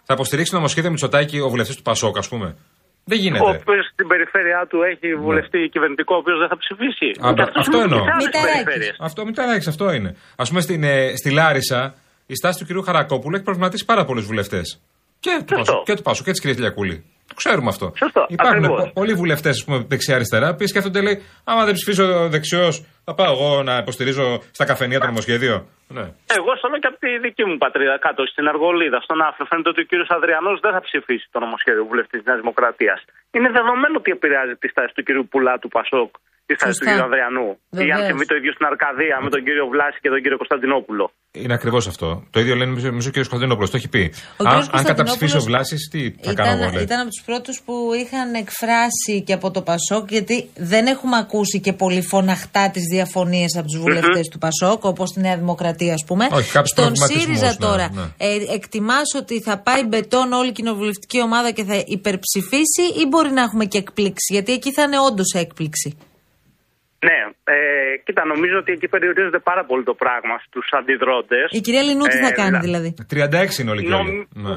Θα 0.07 0.15
υποστηρίξει 0.15 0.51
το 0.51 0.57
νομοσχέδιο 0.57 0.91
Μητσοτάκη 0.91 1.39
ο 1.41 1.49
βουλευτής 1.49 1.77
του 1.77 1.83
Πασόκ, 1.83 2.19
ας 2.19 2.29
πούμε. 2.29 2.57
Δεν 3.05 3.19
Ο 3.19 3.21
γίνεται. 3.21 3.45
οποίος 3.45 3.87
στην 3.93 4.07
περιφέρειά 4.09 4.67
του 4.71 4.79
έχει 4.83 5.15
βουλευτή 5.15 5.69
κυβερνητικό, 5.73 6.15
ο 6.15 6.19
οποίος 6.19 6.39
δεν 6.39 6.49
θα 6.49 6.57
ψηφίσει. 6.57 7.09
Ναι. 7.21 7.29
Α, 7.29 7.35
Και 7.35 7.43
αυτός 7.43 7.57
αυτό 7.67 7.79
συμβαίνει 7.79 7.93
εννοώ. 7.93 8.05
και 8.05 8.11
σε 8.11 8.13
άλλες 8.15 8.25
Μηταράκης. 8.27 8.63
περιφέρειες. 8.65 8.97
Αυτό 9.01 9.25
μην 9.25 9.35
τα 9.35 9.43
αλλάξει, 9.43 9.69
αυτό 9.69 9.93
είναι. 9.93 10.11
Α 10.37 10.45
πούμε 10.45 10.61
στην, 10.61 10.83
ε, 10.85 11.17
στη 11.17 11.31
Λάρισα, 11.31 11.95
η 12.27 12.35
στάση 12.35 12.59
του 12.59 12.65
κυρίου 12.67 12.83
Χαρακόπουλου 12.83 13.35
έχει 13.35 13.45
προβληματίσει 13.45 13.85
πάρα 13.85 14.05
πολλούς 14.05 14.25
βουλευτές. 14.27 14.81
Και 15.21 15.31
του 15.47 15.55
Σωστό. 15.57 15.73
Πασόκ 15.73 15.85
και 15.85 15.95
του 15.95 16.03
Πασόκ 16.03 16.25
και 16.25 16.31
της 16.31 16.41
κυρίας 16.41 16.57
Τηλιακούλη. 16.59 17.05
Το 17.35 17.41
ξέρουμε 17.43 17.69
αυτό. 17.75 17.87
Σωστό, 18.03 18.23
Υπάρχουν 18.37 18.65
ακριβώς. 18.65 18.83
πο- 18.85 18.91
πολλοί 18.99 19.15
βουλευτές 19.23 19.57
δεξιά-αριστερά 19.93 20.49
που 20.55 20.67
σκέφτονται, 20.73 21.01
λέει, 21.07 21.17
άμα 21.51 21.63
δεν 21.65 21.75
ψηφίσω 21.79 22.05
δεξιός, 22.35 22.75
θα 23.07 23.13
πάω 23.19 23.33
εγώ 23.37 23.63
να 23.69 23.75
υποστηρίζω 23.83 24.27
στα 24.59 24.65
καφενεία 24.71 24.99
το 25.01 25.07
νομοσχέδιο. 25.13 25.55
Ναι. 25.97 26.05
Εγώ 26.39 26.51
στο 26.59 26.67
λέω 26.71 26.81
και 26.83 26.91
από 26.93 26.99
τη 27.05 27.11
δική 27.27 27.45
μου 27.49 27.57
πατρίδα 27.65 27.97
κάτω 28.07 28.21
στην 28.33 28.45
Αργολίδα, 28.53 28.99
στον 29.07 29.19
Άφρο. 29.29 29.45
Φαίνεται 29.51 29.69
ότι 29.73 29.81
ο 29.85 29.87
κύριος 29.91 30.11
Αδριανός 30.17 30.57
δεν 30.65 30.73
θα 30.77 30.81
ψηφίσει 30.89 31.27
το 31.35 31.39
νομοσχέδιο 31.45 31.85
βουλευτής 31.91 32.19
της 32.21 32.27
Νέας 32.29 32.39
Δημοκρατίας. 32.43 32.99
Είναι 33.37 33.51
δεδομένο 33.59 33.95
ότι 34.01 34.11
επηρεάζει 34.19 34.55
τη 34.63 34.69
στάση 34.75 34.93
του 34.97 35.03
κύριου 35.07 35.27
Πουλά 35.31 35.55
του 35.63 35.69
Πασόκ, 35.77 36.11
τη 36.49 36.53
στάση 36.59 36.73
του 36.73 36.79
Σωστά. 36.79 36.91
κύριου 36.91 37.05
Αδριανού. 37.09 37.49
Ή 37.53 37.57
αν 37.57 37.87
Βεβαίως. 37.89 38.07
συμβεί 38.11 38.25
το 38.31 38.35
ίδιο 38.41 38.53
στην 38.57 38.67
Αρκαδία 38.73 39.17
με 39.25 39.29
τον 39.35 39.41
κύριο 39.47 39.65
Βλάση 39.75 39.99
και 40.03 40.11
τον 40.15 40.21
κύριο 40.25 40.39
Κωνσταντινόπουλο. 40.43 41.05
Είναι 41.43 41.55
ακριβώς 41.59 41.85
αυτό. 41.93 42.09
Το 42.35 42.39
ίδιο 42.43 42.55
λένε 42.59 42.71
νομίζω 42.71 42.89
νομίζω 42.95 43.09
ο 43.13 43.15
κ. 43.15 43.17
Κωνσταντινόπουλος. 43.33 43.71
Το 43.73 43.77
έχει 43.81 43.91
πει. 43.95 44.05
Ο 44.41 44.43
Α, 44.45 44.51
κύριος 44.51 44.69
αν 44.77 44.83
καταψηφίσει 44.93 45.37
ο 45.37 45.41
Κωνσταντινόπουλος 45.41 45.45
Βλάσης, 45.51 45.81
τι 45.93 46.01
θα 46.27 46.33
κάνω 46.39 46.51
Ήταν, 46.51 46.63
εγώ, 46.63 46.73
λέει. 46.75 46.83
ήταν 46.89 46.99
από 47.05 47.11
τους 47.15 47.23
πρώτους 47.29 47.57
που 47.65 47.75
είχαν 48.03 48.29
εκφράσει 48.43 49.15
και 49.27 49.35
από 49.39 49.49
το 49.57 49.61
Πασόκ, 49.71 50.05
γιατί 50.17 50.37
δεν 50.73 50.85
έχουμε 50.95 51.17
ακούσει 51.25 51.57
και 51.65 51.73
πολύ 51.83 52.03
φωναχτά 52.13 52.65
τις 52.75 52.85
διαφωνίες 52.95 53.51
από 53.59 53.67
τους 53.71 53.79
βουλευτε 53.85 54.21
του 54.33 54.39
Πασόκ, 54.45 54.85
όπως 54.93 55.09
στη 55.09 55.21
Νέα 55.27 55.37
Δημοκρατία, 55.43 55.93
ας 55.99 56.05
πούμε. 56.09 56.25
Όχι, 56.39 56.51
κάποιους 56.57 56.71
Στον 56.75 56.85
προβληματισμούς, 56.85 57.23
ΣΥΡΙΖΑ 57.23 57.51
ναι, 57.51 57.67
τώρα, 57.67 57.87
ναι. 57.93 58.03
ε, 58.17 58.29
εκτιμάς 58.59 59.09
ότι 59.17 59.35
θα 59.47 59.55
πάει 59.59 59.83
μπετόν 59.85 60.33
όλη 60.33 60.49
η 60.49 60.53
κοινοβουλευτική 60.53 61.21
ομάδα 61.23 61.51
και 61.51 61.65
θα 61.65 61.77
υπερψηφίσει, 61.87 62.85
ή 63.03 63.07
μπορεί 63.11 63.31
να 63.31 63.43
έχουμε 63.43 63.65
και 63.65 63.79
εκπλήξη, 63.79 64.29
γιατί 64.33 64.53
εκεί 64.53 64.73
θα 64.73 64.83
είναι 64.83 64.99
όντως 65.09 65.33
έκπληξη. 65.35 65.99
Ναι, 67.09 67.19
ε, 67.55 67.57
κοίτα, 68.05 68.23
νομίζω 68.33 68.57
ότι 68.63 68.71
εκεί 68.77 68.89
περιορίζεται 68.95 69.41
πάρα 69.51 69.63
πολύ 69.71 69.85
το 69.91 69.95
πράγμα 70.03 70.35
στους 70.47 70.67
αντιδρότε. 70.79 71.39
Η 71.59 71.61
κυρία 71.67 71.83
Λινού 71.89 72.05
τι 72.13 72.19
θα 72.27 72.31
Ε, 72.35 72.39
κάνει 72.41 72.57
δηλα- 72.59 72.67
δηλαδή; 72.67 72.89
36 73.15 73.59
είναι 73.61 73.71
όλοι 73.75 73.83
και 73.83 73.95
Νομ- 73.97 74.09
όλοι. 74.09 74.29
Ναι. 74.47 74.55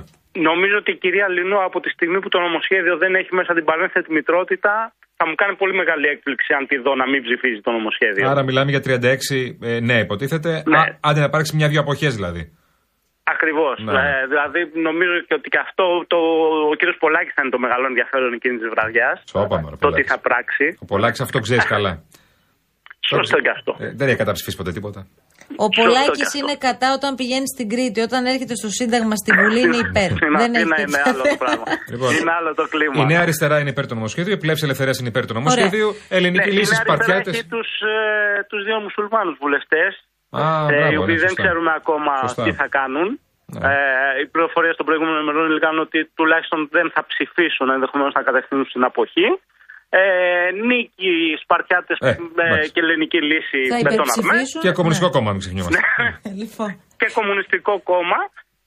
Νομίζω 0.49 0.75
ότι 0.81 0.91
η 0.91 0.97
κυρία 1.03 1.27
Λινού 1.35 1.57
από 1.69 1.77
τη 1.83 1.89
στιγμή 1.95 2.17
που 2.21 2.29
το 2.33 2.39
νομοσχέδιο 2.47 2.93
δεν 3.03 3.11
έχει 3.19 3.31
μέσα 3.39 3.51
την 3.57 3.65
παρένθετη 3.69 4.09
μητρότητα, 4.17 4.73
θα 5.19 5.23
μου 5.27 5.35
κάνει 5.41 5.55
πολύ 5.61 5.73
μεγάλη 5.81 6.05
έκπληξη 6.13 6.53
αν 6.57 6.63
τη 6.69 6.75
δω 6.85 6.91
να 7.01 7.05
μην 7.11 7.19
ψηφίζει 7.25 7.59
το 7.67 7.71
νομοσχέδιο. 7.77 8.29
Άρα 8.29 8.43
μιλάμε 8.43 8.69
για 8.75 8.81
36 8.87 9.57
ε, 9.61 9.79
ναι, 9.87 9.97
υποτίθεται. 10.05 10.51
Ναι. 10.65 10.77
Α, 10.79 10.83
άντε 11.07 11.19
να 11.23 11.25
υπάρξει 11.31 11.51
μια-δυο 11.55 11.79
αποχές 11.81 12.13
δηλαδή. 12.19 12.43
Ακριβώς. 13.35 13.75
Ναι. 13.83 14.05
δηλαδή, 14.31 14.59
νομίζω 14.89 15.15
και 15.27 15.33
ότι 15.39 15.47
και 15.53 15.59
αυτό 15.67 15.85
το, 16.07 16.17
ο 16.71 16.75
κύριος 16.79 16.97
Πολάκης 17.03 17.33
θα 17.35 17.41
είναι 17.43 17.53
το 17.55 17.59
μεγάλο 17.65 17.85
ενδιαφέρον 17.91 18.33
εκείνης 18.33 18.59
της 18.61 18.69
βραδιάς. 18.75 19.17
Σώπα, 19.33 19.55
μωρέ, 19.61 19.75
Το 19.75 19.75
τι 19.75 19.85
Πολάκης. 19.87 20.11
θα 20.13 20.19
πράξει. 20.27 20.65
Ο 20.83 20.85
Πολάκης 20.91 21.19
αυτό 21.25 21.37
ξέρεις 21.39 21.65
καλά. 21.75 21.93
Σωστό 23.15 23.37
και 23.45 23.51
αυτό. 23.57 23.71
Ε, 23.79 23.87
δεν 23.99 24.07
έχει 24.07 24.19
καταψηφίσει 24.23 24.57
ποτέ 24.61 24.71
τίποτα. 24.77 24.99
Ο 25.63 25.67
Σωστό 25.67 25.81
Πολάκης 25.81 26.17
κι 26.19 26.23
αυτό. 26.29 26.37
είναι 26.39 26.55
κατά 26.67 26.87
όταν 26.97 27.11
πηγαίνει 27.19 27.47
στην 27.53 27.65
Κρήτη. 27.73 27.99
Όταν 28.07 28.21
έρχεται 28.33 28.55
στο 28.61 28.69
Σύνταγμα 28.79 29.15
στην 29.21 29.33
Βουλή 29.41 29.59
είναι 29.65 29.79
υπέρ. 29.87 30.09
Στην 30.19 30.33
δεν 30.41 30.51
έχει 30.55 30.63
Αθήνα 30.63 30.75
είναι 30.81 30.91
τέτοια 30.91 31.03
άλλο 31.11 31.21
το 31.21 31.27
θέματα. 31.29 31.43
πράγμα. 31.43 31.65
Λοιπόν, 31.93 32.09
είναι 32.19 32.33
άλλο 32.39 32.51
το 32.59 32.65
κλίμα. 32.73 32.93
Η 33.01 33.05
Νέα 33.11 33.21
Αριστερά 33.25 33.55
είναι 33.61 33.71
υπέρ 33.75 33.85
του 33.89 33.95
νομοσχέδιου, 33.99 34.33
η 34.39 34.41
Πλεύση 34.43 34.63
Ελευθερίας 34.67 34.95
είναι 34.99 35.09
υπέρ 35.13 35.23
του 35.27 35.33
νομοσχέδιου, 35.39 35.89
Ελληνική 36.17 36.49
Ναι, 36.49 36.55
Λύση 36.57 36.73
η 36.73 36.77
Νέα 36.77 36.81
Αριστερά 36.81 36.95
Σπαρτιάτε. 36.95 37.29
Έχει 37.35 37.45
τους, 37.55 37.69
ε, 37.93 37.95
τους 38.49 38.61
δύο 38.67 38.77
μουσουλμάνους 38.85 39.35
βουλευτές, 39.43 39.91
Α, 40.29 40.41
ε, 40.71 40.75
μπράβο, 40.77 40.91
οι 40.93 40.97
οποίοι 41.03 41.15
ναι, 41.17 41.23
δεν 41.25 41.31
σωστά. 41.33 41.41
ξέρουμε 41.43 41.71
ακόμα 41.81 42.13
Σωστά. 42.25 42.43
τι 42.45 42.51
θα 42.61 42.67
κάνουν. 42.77 43.07
Ναι. 43.53 43.59
Ε, 43.71 43.75
οι 44.21 44.25
πληροφορίες 44.33 44.75
των 44.79 44.85
προηγούμενων 44.87 45.19
ημερών 45.23 45.45
λέγανε 45.57 45.79
ότι 45.87 45.99
τουλάχιστον 46.19 46.59
δεν 46.77 46.87
θα 46.95 47.01
ψηφίσουν, 47.11 47.67
ενδεχομένως 47.77 48.13
να 48.19 48.23
κατευθύνουν 48.29 48.65
στην 48.71 48.83
αποχή. 48.89 49.27
Ε, 49.89 50.01
νίκη 50.69 51.11
Σπαρτιάτες 51.43 51.97
Ε, 51.99 52.07
εντάξει. 52.09 52.71
και 52.73 52.79
ελληνική 52.83 53.19
λύση 53.31 53.59
Θα 53.71 53.75
με 53.75 53.81
τον 53.81 53.87
Αρμέ. 53.89 54.03
υπερψηφίσουν. 54.03 54.61
Και 54.63 54.71
Κομμουνιστικό 54.79 55.09
Ναι. 55.09 55.15
Κόμμα, 55.17 55.29
μην 55.33 55.41
ξεχνιόμαστε. 55.43 55.79
Λοιπόν. 56.41 56.69
και 56.99 57.07
Κομμουνιστικό 57.17 57.73
Κόμμα. 57.91 58.19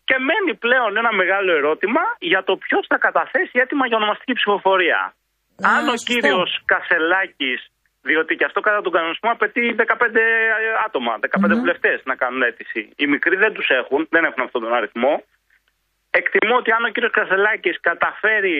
Και 0.08 0.16
μένει 0.28 0.52
πλέον 0.64 0.90
ένα 1.02 1.12
μεγάλο 1.20 1.50
ερώτημα 1.60 2.02
για 2.30 2.40
το 2.48 2.52
ποιος 2.64 2.84
θα 2.92 2.98
καταθέσει 3.06 3.54
έτοιμα 3.64 3.84
για 3.88 3.96
ονομαστική 4.00 4.32
ψηφοφορία. 4.38 5.00
Αν 5.74 5.82
ο 5.88 5.90
σωστό. 5.90 6.06
κύριος 6.12 6.50
Κασελάκης, 6.72 7.60
διότι 8.08 8.32
και 8.38 8.44
αυτό 8.50 8.60
κατά 8.66 8.80
τον 8.86 8.92
κανονισμό 8.96 9.28
απαιτεί 9.36 9.62
15 9.76 10.24
άτομα, 10.86 11.12
15 11.20 11.54
Μμμ. 11.54 11.60
βουλευτές 11.62 11.98
να 12.10 12.14
κάνουν 12.22 12.40
αίτηση. 12.46 12.80
Οι 13.00 13.06
μικροί 13.14 13.36
δεν 13.44 13.52
τους 13.56 13.68
έχουν, 13.80 14.00
δεν 14.14 14.22
έχουν 14.28 14.42
αυτόν 14.46 14.60
τον 14.64 14.72
αριθμό. 14.78 15.12
Εκτιμώ 16.10 16.54
ότι 16.62 16.70
αν 16.76 16.82
ο 16.84 16.90
κύριος 16.94 17.12
Κασελάκης 17.18 17.76
καταφέρει 17.88 18.58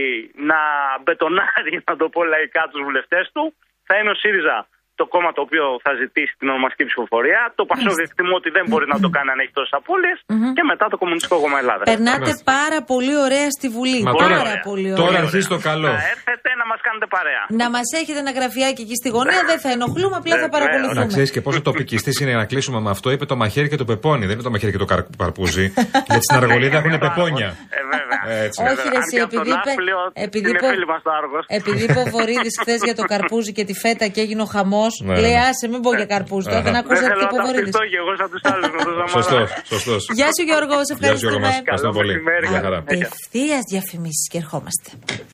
να 0.51 0.61
μπετονάρει, 1.03 1.75
να 1.89 1.95
το 2.01 2.07
πω 2.15 2.21
λαϊκά, 2.25 2.63
τους 2.71 2.83
βουλευτές 2.87 3.25
του, 3.35 3.43
θα 3.87 3.95
είναι 3.99 4.11
ο 4.15 4.15
ΣΥΡΙΖΑ 4.23 4.59
το 5.01 5.07
κόμμα 5.15 5.31
το 5.37 5.41
οποίο 5.47 5.65
θα 5.85 5.93
ζητήσει 6.03 6.33
την 6.41 6.49
ονομαστική 6.53 6.85
ψηφοφορία. 6.91 7.41
Το 7.59 7.65
Πασόκ 7.71 7.97
εκτιμώ 8.09 8.35
ότι 8.41 8.51
δεν 8.57 8.65
μπορεί 8.69 8.87
να 8.95 8.99
το 9.05 9.09
κάνει 9.17 9.29
αν 9.35 9.39
έχει 9.43 9.53
τόσες 9.59 9.75
απώλειες. 9.81 10.19
Και 10.57 10.65
μετά 10.73 10.85
το 10.93 10.97
Κομμουνιστικό 11.03 11.37
Κόμμα 11.45 11.59
Ελλάδας. 11.63 11.85
Περνάτε 11.93 12.33
πάρα 12.55 12.79
πολύ 12.93 13.15
ωραία 13.27 13.49
στη 13.57 13.67
Βουλή. 13.77 14.01
Μα 14.03 14.13
πάρα 14.13 14.39
τώρα- 14.39 14.61
πολύ 14.71 14.89
ωραία. 14.93 15.05
τώρα 15.05 15.17
αρχίζει 15.25 15.49
το 15.55 15.59
καλό. 15.69 15.89
Να 15.97 16.03
έρθετε 16.15 16.50
να 16.63 16.67
μας 16.71 16.81
κάνετε 16.87 17.07
παρέα. 17.17 17.43
Να 17.63 17.67
μας 17.75 17.87
έχετε 18.01 18.19
ένα 18.25 18.33
γραφιάκι 18.39 18.81
εκεί 18.87 18.97
στη 19.01 19.09
γωνία, 19.17 19.41
δεν 19.51 19.59
θα 19.65 19.71
ενοχλούμε, 19.77 20.17
απλά 20.21 20.35
θα 20.43 20.47
Βεβαίως. 20.47 20.53
Να 20.53 20.55
παρακολουθούμε. 20.57 21.07
ξέρεις 21.15 21.31
και 21.35 21.41
πόσο 21.47 21.61
τοπικιστής 21.69 22.17
είναι 22.23 22.35
να 22.43 22.45
κλείσουμε 22.51 22.79
με 22.87 22.91
αυτό. 22.97 23.07
Είπε 23.15 23.25
το 23.33 23.37
μαχαίρι 23.43 23.69
και 23.73 23.79
το 23.83 23.87
πεπόνι. 23.91 24.25
Δεν 24.29 24.35
είναι 24.37 24.47
το 24.49 24.53
μαχαίρι 24.55 24.73
και 24.75 24.83
το 24.85 24.89
καρ- 24.93 25.09
καρπούζι. 25.23 25.67
Γιατί 26.09 26.23
στην 26.27 26.37
Αργολίδα 26.41 26.77
έχουν 26.81 26.95
πεπόνια. 27.05 27.49
Ε, 27.79 27.81
βέβαια. 27.95 28.21
Έτσι. 28.45 28.59
Όχι, 28.63 28.75
ρε, 28.93 28.97
Αν 28.97 29.03
εσύ, 29.03 29.17
και 29.17 29.21
από 29.27 29.33
τον 29.35 29.41
επειδή 29.41 29.51
είπε- 29.57 29.69
Ναύπλιο 29.71 29.99
επειδή 30.27 30.49
είναι 30.51 30.59
είπε- 30.63 30.73
φίλοι 30.75 30.87
μας 30.93 31.01
το 31.07 31.11
Άργος. 31.21 31.45
Επειδή 31.59 31.83
είπε 31.87 32.01
ο 32.07 32.09
Βορύδης 32.15 32.55
χθες 32.63 32.81
για 32.89 32.95
το 33.01 33.05
καρπούζι 33.13 33.53
και 33.57 33.65
τη 33.69 33.75
φέτα 33.83 34.07
και 34.15 34.21
έγινε 34.25 34.43
ο 34.47 34.49
χαμός, 34.55 34.93
Ναι, 35.05 35.21
λέει 35.25 35.37
ναι. 35.39 35.47
άσε, 35.49 35.65
μην 35.73 35.81
πω 35.85 35.91
για 36.01 36.09
καρπούζι. 36.15 36.47
Τώρα 36.49 36.63
δεν 36.67 36.75
Αχα. 36.75 36.83
Δεν 36.83 36.91
ακούσα 36.91 37.01
τι 37.03 37.09
θέλω 37.13 37.23
είπε 37.27 37.35
ο 37.35 37.41
να 37.41 37.45
Βορύδης. 37.47 37.73
ταυτιστώ 37.75 37.83
και 37.93 37.99
εγώ 38.03 38.13
σαν 38.21 38.29
τους 38.33 38.43
άλλους 38.51 38.69
με 38.75 38.79
τον 38.87 38.95
Σαμαρά. 38.99 39.11
Σωστός, 39.17 39.47
σωστός. 39.73 40.01
Γεια 40.19 40.29
σου 40.37 40.43
Γιώργος, 40.49 40.83
σε 40.89 40.95
Γεια 41.03 41.13
σου 41.17 41.27
Γιώργο 41.27 41.39
ευχαριστούμε. 41.39 41.47
μας. 41.47 41.59
Ευχαριστούμε 41.63 41.95
πολύ. 42.01 42.13
μεσημέρι. 42.15 42.47
Γεια 42.53 42.61
χαρά. 42.67 42.79
Απευθεία 42.85 43.59
διαφημίσεις 43.73 44.25
και 44.33 44.39
ερχόμαστε. 44.43 44.89